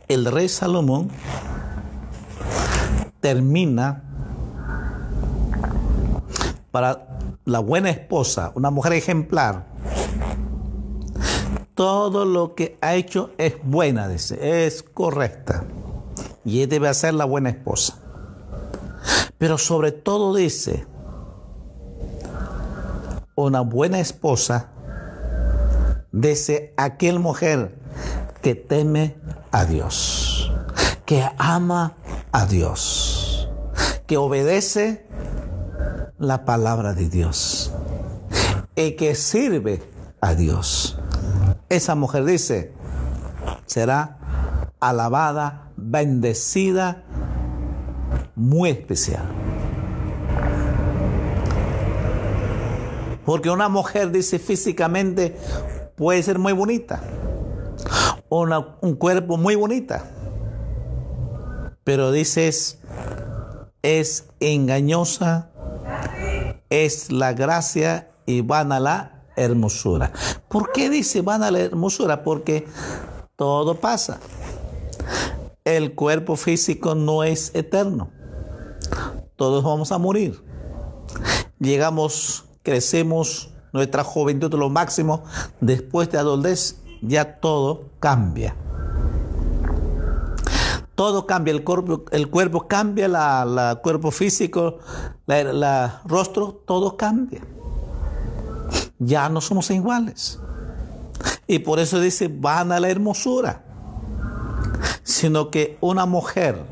El 0.08 0.26
rey 0.26 0.50
Salomón 0.50 1.08
termina 3.20 4.13
para 6.74 7.06
la 7.44 7.60
buena 7.60 7.88
esposa, 7.88 8.50
una 8.56 8.72
mujer 8.72 8.94
ejemplar, 8.94 9.68
todo 11.76 12.24
lo 12.24 12.56
que 12.56 12.76
ha 12.80 12.96
hecho 12.96 13.30
es 13.38 13.54
buena, 13.62 14.08
dice, 14.08 14.66
es 14.66 14.82
correcta. 14.82 15.62
Y 16.44 16.62
él 16.62 16.68
debe 16.68 16.92
ser 16.92 17.14
la 17.14 17.26
buena 17.26 17.50
esposa. 17.50 18.00
Pero 19.38 19.56
sobre 19.56 19.92
todo 19.92 20.34
dice, 20.34 20.84
una 23.36 23.60
buena 23.60 24.00
esposa 24.00 24.70
dice 26.10 26.74
aquel 26.76 27.20
mujer 27.20 27.78
que 28.42 28.56
teme 28.56 29.14
a 29.52 29.64
Dios, 29.64 30.52
que 31.04 31.24
ama 31.38 31.94
a 32.32 32.46
Dios, 32.46 33.48
que 34.08 34.16
obedece 34.16 35.06
la 36.18 36.44
palabra 36.44 36.94
de 36.94 37.08
Dios 37.08 37.72
y 38.76 38.92
que 38.92 39.14
sirve 39.14 39.82
a 40.20 40.34
Dios. 40.34 40.98
Esa 41.68 41.94
mujer 41.94 42.24
dice, 42.24 42.72
será 43.66 44.18
alabada, 44.80 45.70
bendecida, 45.76 47.04
muy 48.34 48.70
especial. 48.70 49.24
Porque 53.24 53.50
una 53.50 53.68
mujer 53.68 54.10
dice 54.10 54.38
físicamente 54.38 55.36
puede 55.96 56.22
ser 56.22 56.38
muy 56.38 56.52
bonita, 56.52 57.00
un 58.28 58.96
cuerpo 58.96 59.36
muy 59.36 59.54
bonita, 59.54 60.04
pero 61.84 62.12
dices 62.12 62.78
es 63.82 64.26
engañosa, 64.40 65.50
es 66.70 67.10
la 67.10 67.32
gracia 67.32 68.10
y 68.26 68.40
van 68.40 68.72
a 68.72 68.80
la 68.80 69.22
hermosura. 69.36 70.12
¿Por 70.48 70.72
qué 70.72 70.90
dice 70.90 71.22
van 71.22 71.42
a 71.42 71.50
la 71.50 71.60
hermosura? 71.60 72.22
Porque 72.22 72.66
todo 73.36 73.76
pasa. 73.76 74.20
El 75.64 75.94
cuerpo 75.94 76.36
físico 76.36 76.94
no 76.94 77.24
es 77.24 77.54
eterno. 77.54 78.10
Todos 79.36 79.64
vamos 79.64 79.92
a 79.92 79.98
morir. 79.98 80.42
Llegamos, 81.58 82.44
crecemos, 82.62 83.50
nuestra 83.72 84.04
juventud 84.04 84.52
lo 84.54 84.70
máximo, 84.70 85.24
después 85.60 86.10
de 86.10 86.18
adultez 86.18 86.80
ya 87.02 87.40
todo 87.40 87.90
cambia. 87.98 88.56
Todo 90.94 91.26
cambia, 91.26 91.52
el 91.52 91.64
cuerpo, 91.64 92.04
el 92.12 92.30
cuerpo 92.30 92.68
cambia, 92.68 93.06
el 93.06 93.78
cuerpo 93.80 94.10
físico, 94.10 94.78
el 95.26 95.64
rostro, 96.06 96.62
todo 96.66 96.96
cambia 96.96 97.40
ya 98.98 99.28
no 99.28 99.40
somos 99.40 99.70
iguales. 99.70 100.38
Y 101.46 101.60
por 101.60 101.78
eso 101.78 102.00
dice, 102.00 102.28
van 102.28 102.72
a 102.72 102.80
la 102.80 102.88
hermosura. 102.88 103.64
Sino 105.02 105.50
que 105.50 105.76
una 105.80 106.06
mujer 106.06 106.64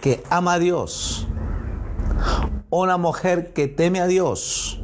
que 0.00 0.22
ama 0.30 0.54
a 0.54 0.58
Dios, 0.58 1.26
una 2.70 2.96
mujer 2.96 3.52
que 3.52 3.66
teme 3.66 4.00
a 4.00 4.06
Dios, 4.06 4.80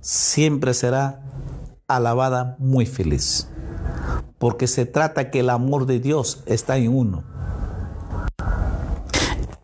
siempre 0.00 0.74
será 0.74 1.22
alabada 1.88 2.56
muy 2.58 2.86
feliz. 2.86 3.48
Porque 4.38 4.66
se 4.66 4.86
trata 4.86 5.30
que 5.30 5.40
el 5.40 5.50
amor 5.50 5.86
de 5.86 6.00
Dios 6.00 6.42
está 6.46 6.76
en 6.76 6.94
uno. 6.94 7.24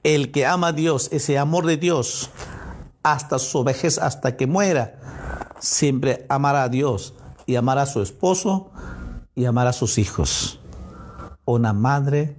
El 0.02 0.32
que 0.32 0.46
ama 0.46 0.68
a 0.68 0.72
Dios, 0.72 1.08
ese 1.12 1.38
amor 1.38 1.64
de 1.66 1.76
Dios, 1.76 2.30
hasta 3.02 3.38
su 3.38 3.64
vejez, 3.64 3.98
hasta 3.98 4.36
que 4.36 4.46
muera, 4.46 4.98
siempre 5.60 6.26
amará 6.28 6.64
a 6.64 6.68
Dios 6.68 7.14
y 7.46 7.56
amará 7.56 7.82
a 7.82 7.86
su 7.86 8.02
esposo 8.02 8.70
y 9.34 9.44
amará 9.44 9.70
a 9.70 9.74
sus 9.74 9.98
hijos. 9.98 10.60
Una 11.44 11.72
madre 11.72 12.36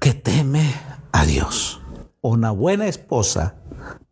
que 0.00 0.14
teme 0.14 0.74
a 1.12 1.24
Dios. 2.24 2.32
Una 2.32 2.50
buena 2.50 2.86
esposa. 2.86 3.54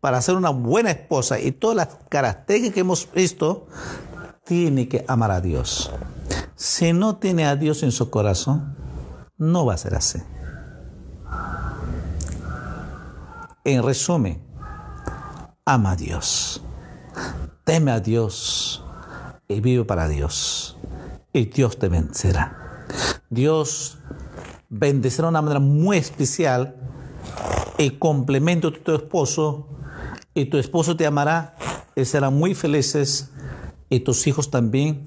Para 0.00 0.20
ser 0.20 0.34
una 0.34 0.50
buena 0.50 0.90
esposa 0.90 1.38
y 1.38 1.52
todas 1.52 1.76
las 1.76 1.88
características 2.08 2.74
que 2.74 2.80
hemos 2.80 3.08
visto, 3.12 3.66
tiene 4.44 4.88
que 4.88 5.04
amar 5.08 5.30
a 5.30 5.40
Dios. 5.40 5.90
Si 6.56 6.92
no 6.92 7.16
tiene 7.16 7.46
a 7.46 7.56
Dios 7.56 7.82
en 7.82 7.92
su 7.92 8.10
corazón, 8.10 8.76
no 9.38 9.64
va 9.64 9.74
a 9.74 9.78
ser 9.78 9.94
así. 9.94 10.20
En 13.64 13.82
resumen, 13.82 14.42
ama 15.64 15.92
a 15.92 15.96
Dios, 15.96 16.62
teme 17.64 17.92
a 17.92 18.00
Dios 18.00 18.84
y 19.46 19.60
vive 19.60 19.84
para 19.84 20.08
Dios. 20.08 20.76
Y 21.32 21.46
Dios 21.46 21.78
te 21.78 21.88
vencerá. 21.88 22.86
Dios 23.30 23.98
bendecerá 24.68 25.28
de 25.28 25.30
una 25.30 25.42
manera 25.42 25.60
muy 25.60 25.96
especial 25.96 26.81
el 27.78 27.98
complemento 27.98 28.70
de 28.70 28.78
tu 28.78 28.94
esposo 28.94 29.68
y 30.34 30.46
tu 30.46 30.58
esposo 30.58 30.96
te 30.96 31.06
amará 31.06 31.56
y 31.94 32.04
serán 32.04 32.34
muy 32.34 32.54
felices 32.54 33.30
y 33.88 34.00
tus 34.00 34.26
hijos 34.26 34.50
también, 34.50 35.06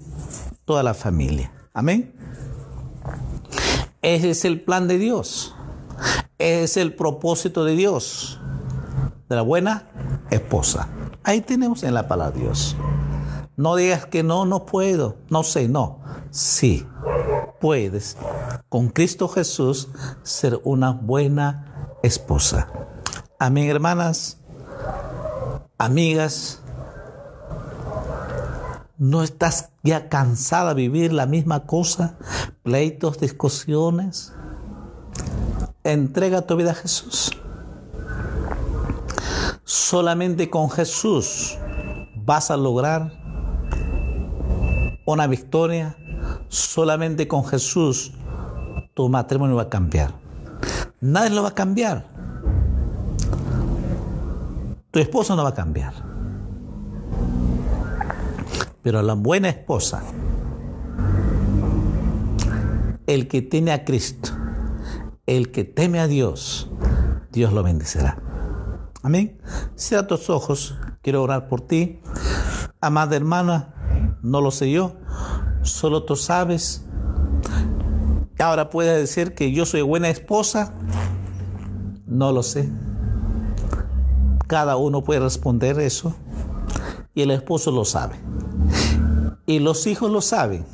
toda 0.66 0.84
la 0.84 0.94
familia. 0.94 1.52
Amén. 1.74 2.14
Ese 4.02 4.30
es 4.30 4.46
el 4.46 4.62
plan 4.62 4.88
de 4.88 4.98
Dios. 4.98 5.56
Ese 6.38 6.64
es 6.64 6.78
el 6.78 6.94
propósito 6.94 7.64
de 7.64 7.76
Dios 7.76 8.40
de 9.30 9.36
la 9.36 9.42
buena 9.42 9.88
esposa. 10.30 10.90
Ahí 11.24 11.42
tenemos 11.42 11.84
en 11.84 11.94
la 11.94 12.08
palabra 12.08 12.36
de 12.36 12.44
Dios. 12.44 12.76
No 13.58 13.76
digas 13.76 14.06
que 14.06 14.22
no, 14.22 14.46
no 14.46 14.66
puedo, 14.66 15.18
no 15.30 15.44
sé, 15.44 15.68
no. 15.68 16.02
Sí, 16.30 16.86
puedes 17.60 18.18
con 18.70 18.90
Cristo 18.90 19.28
Jesús 19.28 19.88
ser 20.24 20.60
una 20.64 20.92
buena 20.92 21.75
esposa. 22.04 22.68
Amén, 23.40 23.70
hermanas, 23.70 24.40
amigas. 25.78 26.62
¿No 28.98 29.24
estás 29.24 29.72
ya 29.84 30.08
cansada 30.08 30.74
de 30.74 30.84
vivir 30.84 31.12
la 31.12 31.26
misma 31.26 31.66
cosa? 31.66 32.18
Pleitos, 32.64 33.20
discusiones. 33.20 34.34
Entrega 35.84 36.44
tu 36.44 36.56
vida 36.56 36.72
a 36.72 36.76
Jesús. 36.76 37.32
Solamente 39.64 40.50
con 40.50 40.70
Jesús 40.70 41.58
vas 42.16 42.52
a 42.52 42.58
lograr 42.58 43.12
una 45.06 45.28
victoria. 45.28 45.98
Solamente 46.48 47.28
con 47.28 47.46
Jesús 47.46 48.14
tu 48.94 49.10
matrimonio 49.10 49.58
va 49.58 49.64
a 49.64 49.70
cambiar. 49.70 50.25
Nadie 51.06 51.36
lo 51.36 51.44
va 51.44 51.50
a 51.50 51.54
cambiar. 51.54 52.08
Tu 54.90 54.98
esposo 54.98 55.36
no 55.36 55.44
va 55.44 55.50
a 55.50 55.54
cambiar. 55.54 55.94
Pero 58.82 59.04
la 59.04 59.14
buena 59.14 59.50
esposa, 59.50 60.02
el 63.06 63.28
que 63.28 63.44
tiene 63.44 63.72
a 63.72 63.86
Cristo, 63.86 64.32
el 65.28 65.52
que 65.52 65.64
teme 65.64 66.00
a 66.00 66.08
Dios, 66.08 66.72
Dios 67.32 67.54
lo 67.54 67.62
bendecirá. 67.62 68.18
Amén. 69.04 69.40
Cierra 69.76 70.08
tus 70.08 70.32
ojos. 70.32 70.76
Quiero 71.04 71.22
orar 71.22 71.50
por 71.50 71.62
ti. 71.62 72.02
Amada 72.82 73.16
hermana, 73.16 74.18
no 74.24 74.42
lo 74.42 74.50
sé 74.50 74.72
yo. 74.72 74.96
Solo 75.62 76.04
tú 76.04 76.16
sabes. 76.16 76.84
Ahora 78.40 78.70
puedes 78.70 79.00
decir 79.00 79.34
que 79.34 79.52
yo 79.52 79.66
soy 79.66 79.82
buena 79.82 80.10
esposa. 80.10 80.74
No 82.06 82.32
lo 82.32 82.44
sé. 82.44 82.70
Cada 84.48 84.76
uno 84.76 85.04
puede 85.04 85.22
responder 85.22 85.80
eso. 85.80 86.16
Y 87.14 87.22
el 87.22 87.32
esposo 87.32 87.72
lo 87.72 87.86
sabe. 87.86 88.16
Y 89.46 89.60
los 89.60 89.88
hijos 89.88 90.12
lo 90.12 90.22
saben. 90.22 90.66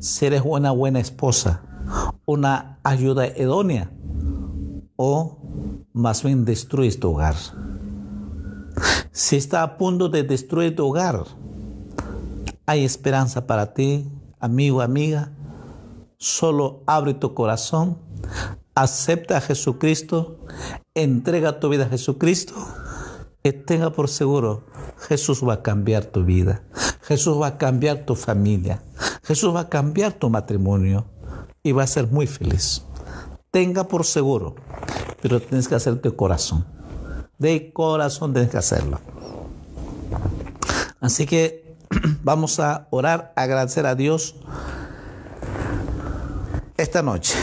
Si 0.00 0.26
eres 0.26 0.42
una 0.44 0.72
buena 0.72 0.98
esposa, 0.98 1.62
una 2.24 2.78
ayuda 2.82 3.26
idónea 3.26 3.90
o 4.96 5.38
más 5.92 6.22
bien 6.22 6.44
destruyes 6.44 6.98
tu 6.98 7.10
hogar. 7.10 7.36
Si 9.12 9.36
está 9.36 9.62
a 9.62 9.78
punto 9.78 10.08
de 10.08 10.22
destruir 10.24 10.74
tu 10.76 10.86
hogar, 10.86 11.24
hay 12.66 12.84
esperanza 12.84 13.46
para 13.46 13.72
ti, 13.72 14.06
amigo, 14.40 14.82
amiga. 14.82 15.32
Solo 16.18 16.82
abre 16.86 17.14
tu 17.14 17.34
corazón, 17.34 17.98
acepta 18.74 19.36
a 19.36 19.40
Jesucristo, 19.40 20.38
entrega 20.94 21.60
tu 21.60 21.68
vida 21.68 21.84
a 21.84 21.88
Jesucristo, 21.88 22.54
que 23.42 23.52
tenga 23.52 23.90
por 23.90 24.08
seguro, 24.08 24.64
Jesús 25.08 25.46
va 25.46 25.54
a 25.54 25.62
cambiar 25.62 26.06
tu 26.06 26.24
vida, 26.24 26.62
Jesús 27.02 27.40
va 27.40 27.48
a 27.48 27.58
cambiar 27.58 28.06
tu 28.06 28.14
familia, 28.14 28.82
Jesús 29.24 29.54
va 29.54 29.60
a 29.60 29.68
cambiar 29.68 30.12
tu 30.14 30.30
matrimonio 30.30 31.04
y 31.62 31.72
va 31.72 31.82
a 31.82 31.86
ser 31.86 32.06
muy 32.06 32.26
feliz. 32.26 32.82
Tenga 33.50 33.84
por 33.84 34.04
seguro 34.04 34.56
pero 35.20 35.40
tienes 35.40 35.66
que 35.68 35.74
hacer 35.74 36.00
de 36.00 36.14
corazón. 36.14 36.64
De 37.38 37.72
corazón 37.72 38.32
tienes 38.32 38.50
que 38.50 38.58
hacerlo. 38.58 39.00
Así 41.00 41.26
que 41.26 41.76
vamos 42.22 42.60
a 42.60 42.86
orar, 42.90 43.32
agradecer 43.36 43.86
a 43.86 43.94
Dios 43.94 44.36
esta 46.76 47.02
noche. 47.02 47.34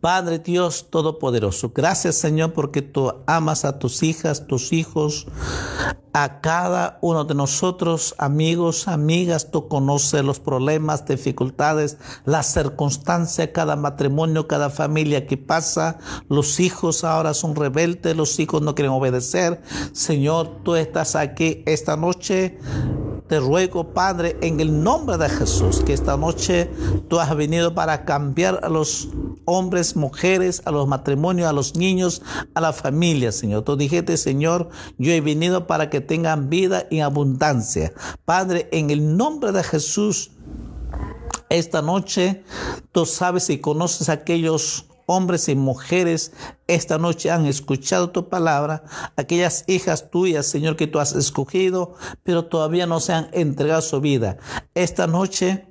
Padre 0.00 0.38
Dios 0.38 0.90
Todopoderoso, 0.90 1.72
gracias 1.74 2.16
Señor 2.16 2.52
porque 2.52 2.82
tú 2.82 3.10
amas 3.26 3.64
a 3.64 3.78
tus 3.78 4.02
hijas, 4.02 4.46
tus 4.46 4.74
hijos, 4.74 5.26
a 6.12 6.42
cada 6.42 6.98
uno 7.00 7.24
de 7.24 7.34
nosotros, 7.34 8.14
amigos, 8.18 8.86
amigas, 8.86 9.50
tú 9.50 9.66
conoces 9.66 10.22
los 10.22 10.38
problemas, 10.38 11.06
dificultades, 11.06 11.96
las 12.24 12.52
circunstancias, 12.52 13.48
cada 13.52 13.74
matrimonio, 13.76 14.46
cada 14.46 14.70
familia 14.70 15.26
que 15.26 15.36
pasa. 15.36 15.98
Los 16.28 16.60
hijos 16.60 17.02
ahora 17.02 17.34
son 17.34 17.56
rebeldes, 17.56 18.14
los 18.14 18.38
hijos 18.38 18.62
no 18.62 18.76
quieren 18.76 18.92
obedecer. 18.92 19.60
Señor, 19.92 20.60
tú 20.62 20.76
estás 20.76 21.16
aquí 21.16 21.64
esta 21.66 21.96
noche 21.96 22.58
te 23.28 23.40
ruego, 23.40 23.94
Padre, 23.94 24.36
en 24.42 24.60
el 24.60 24.82
nombre 24.82 25.16
de 25.16 25.28
Jesús, 25.28 25.82
que 25.84 25.94
esta 25.94 26.16
noche 26.16 26.70
tú 27.08 27.18
has 27.18 27.34
venido 27.34 27.74
para 27.74 28.04
cambiar 28.04 28.60
a 28.62 28.68
los 28.68 29.08
hombres, 29.46 29.96
mujeres, 29.96 30.62
a 30.66 30.70
los 30.70 30.86
matrimonios, 30.86 31.48
a 31.48 31.52
los 31.52 31.74
niños, 31.74 32.22
a 32.54 32.60
la 32.60 32.72
familia, 32.72 33.32
Señor. 33.32 33.62
Tú 33.62 33.76
dijiste, 33.76 34.16
Señor, 34.16 34.68
yo 34.98 35.12
he 35.12 35.20
venido 35.20 35.66
para 35.66 35.88
que 35.88 36.00
tengan 36.00 36.50
vida 36.50 36.86
en 36.90 37.02
abundancia. 37.02 37.92
Padre, 38.24 38.68
en 38.72 38.90
el 38.90 39.16
nombre 39.16 39.52
de 39.52 39.62
Jesús, 39.62 40.30
esta 41.48 41.82
noche 41.82 42.42
tú 42.92 43.06
sabes 43.06 43.48
y 43.50 43.58
conoces 43.58 44.08
a 44.08 44.12
aquellos 44.12 44.86
hombres 45.06 45.48
y 45.48 45.54
mujeres 45.54 46.32
esta 46.66 46.98
noche 46.98 47.30
han 47.30 47.46
escuchado 47.46 48.10
tu 48.10 48.28
palabra, 48.28 48.84
aquellas 49.16 49.64
hijas 49.66 50.10
tuyas, 50.10 50.46
Señor, 50.46 50.76
que 50.76 50.86
tú 50.86 50.98
has 50.98 51.14
escogido, 51.14 51.94
pero 52.22 52.46
todavía 52.46 52.86
no 52.86 53.00
se 53.00 53.12
han 53.12 53.28
entregado 53.32 53.82
su 53.82 54.00
vida. 54.00 54.38
Esta 54.74 55.06
noche, 55.06 55.66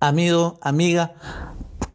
amigo, 0.00 0.58
amiga, 0.62 1.14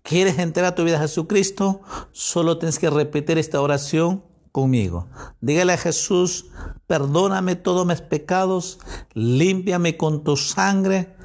¿quieres 0.03 0.39
entregar 0.39 0.75
tu 0.75 0.83
vida 0.83 0.97
a 0.97 1.01
Jesucristo? 1.01 1.81
Solo 2.11 2.57
tienes 2.57 2.79
que 2.79 2.89
repetir 2.89 3.37
esta 3.37 3.61
oración 3.61 4.23
conmigo. 4.51 5.07
Dígale 5.39 5.73
a 5.73 5.77
Jesús, 5.77 6.47
perdóname 6.87 7.55
todos 7.55 7.85
mis 7.85 8.01
pecados, 8.01 8.79
límpiame 9.13 9.97
con 9.97 10.23
tu 10.23 10.35
sangre 10.37 11.15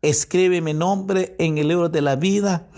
Escribe 0.00 0.60
mi 0.60 0.74
nombre 0.74 1.34
en 1.40 1.58
el 1.58 1.68
libro 1.68 1.88
de 1.88 2.02
la 2.02 2.14
vida 2.14 2.68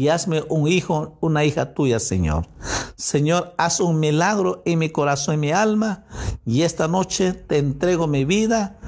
y 0.00 0.08
hazme 0.08 0.42
un 0.48 0.66
hijo, 0.66 1.18
una 1.20 1.44
hija 1.44 1.74
tuya, 1.74 2.00
Señor. 2.00 2.48
Señor, 2.96 3.52
haz 3.58 3.80
un 3.80 4.00
milagro 4.00 4.62
en 4.64 4.78
mi 4.78 4.88
corazón 4.88 5.34
y 5.34 5.36
mi 5.36 5.52
alma 5.52 6.06
y 6.46 6.62
esta 6.62 6.88
noche 6.88 7.34
te 7.34 7.58
entrego 7.58 8.06
mi 8.06 8.24
vida. 8.24 8.78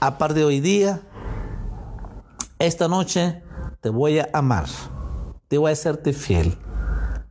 A 0.00 0.16
partir 0.16 0.38
de 0.38 0.44
hoy 0.44 0.60
día, 0.60 1.02
esta 2.58 2.88
noche 2.88 3.42
te 3.82 3.90
voy 3.90 4.20
a 4.20 4.30
amar, 4.32 4.68
te 5.48 5.58
voy 5.58 5.68
a 5.68 5.74
hacerte 5.74 6.14
fiel, 6.14 6.56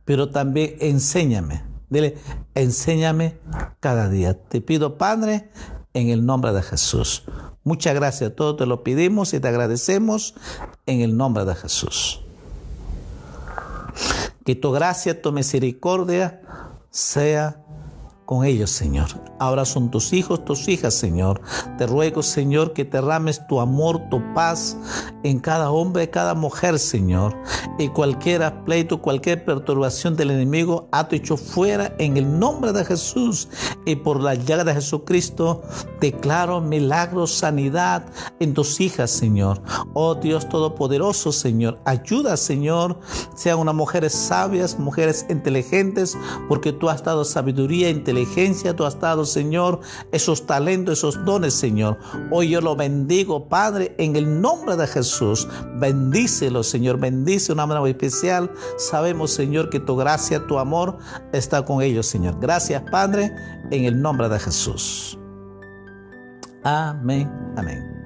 pero 0.04 0.30
también 0.30 0.76
enséñame. 0.78 1.64
Dile, 1.90 2.18
enséñame 2.54 3.40
cada 3.80 4.08
día. 4.08 4.40
Te 4.40 4.60
pido, 4.60 4.96
Padre, 4.96 5.50
en 5.92 6.08
el 6.10 6.24
nombre 6.24 6.52
de 6.52 6.62
Jesús. 6.62 7.24
Muchas 7.64 7.96
gracias, 7.96 8.36
todos 8.36 8.56
te 8.58 8.64
lo 8.64 8.84
pedimos 8.84 9.34
y 9.34 9.40
te 9.40 9.48
agradecemos 9.48 10.34
en 10.86 11.00
el 11.00 11.16
nombre 11.16 11.44
de 11.44 11.56
Jesús. 11.56 12.22
Que 14.48 14.54
tu 14.54 14.72
gracia, 14.72 15.20
tu 15.20 15.30
misericordia 15.30 16.40
sea 16.88 17.62
con 18.24 18.46
ellos, 18.46 18.70
Señor. 18.70 19.08
Ahora 19.38 19.66
son 19.66 19.90
tus 19.90 20.14
hijos, 20.14 20.42
tus 20.42 20.68
hijas, 20.68 20.94
Señor. 20.94 21.42
Te 21.76 21.86
ruego, 21.86 22.22
Señor, 22.22 22.72
que 22.72 22.86
derrames 22.86 23.46
tu 23.46 23.60
amor, 23.60 24.08
tu 24.08 24.22
paz 24.32 24.78
en 25.28 25.40
cada 25.40 25.70
hombre, 25.70 26.08
cada 26.08 26.34
mujer, 26.34 26.78
Señor. 26.78 27.36
Y 27.78 27.88
cualquier 27.88 28.64
pleito, 28.64 29.02
cualquier 29.02 29.44
perturbación 29.44 30.16
del 30.16 30.30
enemigo, 30.30 30.88
ha 30.90 31.06
hecho 31.10 31.36
fuera 31.36 31.94
en 31.98 32.16
el 32.16 32.38
nombre 32.38 32.72
de 32.72 32.84
Jesús. 32.84 33.48
Y 33.84 33.96
por 33.96 34.20
la 34.20 34.34
llaga 34.34 34.64
de 34.64 34.74
Jesucristo, 34.74 35.62
declaro 36.00 36.60
milagros, 36.60 37.32
sanidad 37.32 38.06
en 38.40 38.54
tus 38.54 38.80
hijas, 38.80 39.10
Señor. 39.10 39.62
Oh 39.92 40.14
Dios 40.14 40.48
Todopoderoso, 40.48 41.30
Señor. 41.30 41.78
Ayuda, 41.84 42.36
Señor. 42.36 42.98
Sean 43.34 43.58
unas 43.58 43.74
mujeres 43.74 44.12
sabias, 44.12 44.78
mujeres 44.78 45.26
inteligentes, 45.28 46.16
porque 46.48 46.72
tú 46.72 46.88
has 46.88 47.04
dado 47.04 47.24
sabiduría, 47.24 47.90
inteligencia 47.90 48.74
tú 48.74 48.84
has 48.84 48.98
dado, 48.98 49.26
Señor, 49.26 49.80
esos 50.10 50.46
talentos, 50.46 50.98
esos 50.98 51.24
dones, 51.24 51.54
Señor. 51.54 51.98
Hoy 52.30 52.50
yo 52.50 52.60
lo 52.60 52.76
bendigo, 52.76 53.48
Padre, 53.48 53.94
en 53.98 54.16
el 54.16 54.40
nombre 54.40 54.76
de 54.76 54.86
Jesús. 55.18 55.48
Bendícelo, 55.76 56.62
Señor. 56.62 56.98
Bendice 56.98 57.52
una 57.52 57.66
manera 57.66 57.80
muy 57.80 57.90
especial. 57.90 58.50
Sabemos, 58.76 59.32
Señor, 59.32 59.70
que 59.70 59.80
tu 59.80 59.96
gracia, 59.96 60.46
tu 60.46 60.58
amor 60.58 60.98
está 61.32 61.64
con 61.64 61.82
ellos, 61.82 62.06
Señor. 62.06 62.38
Gracias, 62.40 62.82
Padre, 62.90 63.32
en 63.70 63.84
el 63.84 64.00
nombre 64.00 64.28
de 64.28 64.38
Jesús. 64.38 65.18
Amén. 66.62 67.30
Amén. 67.56 67.97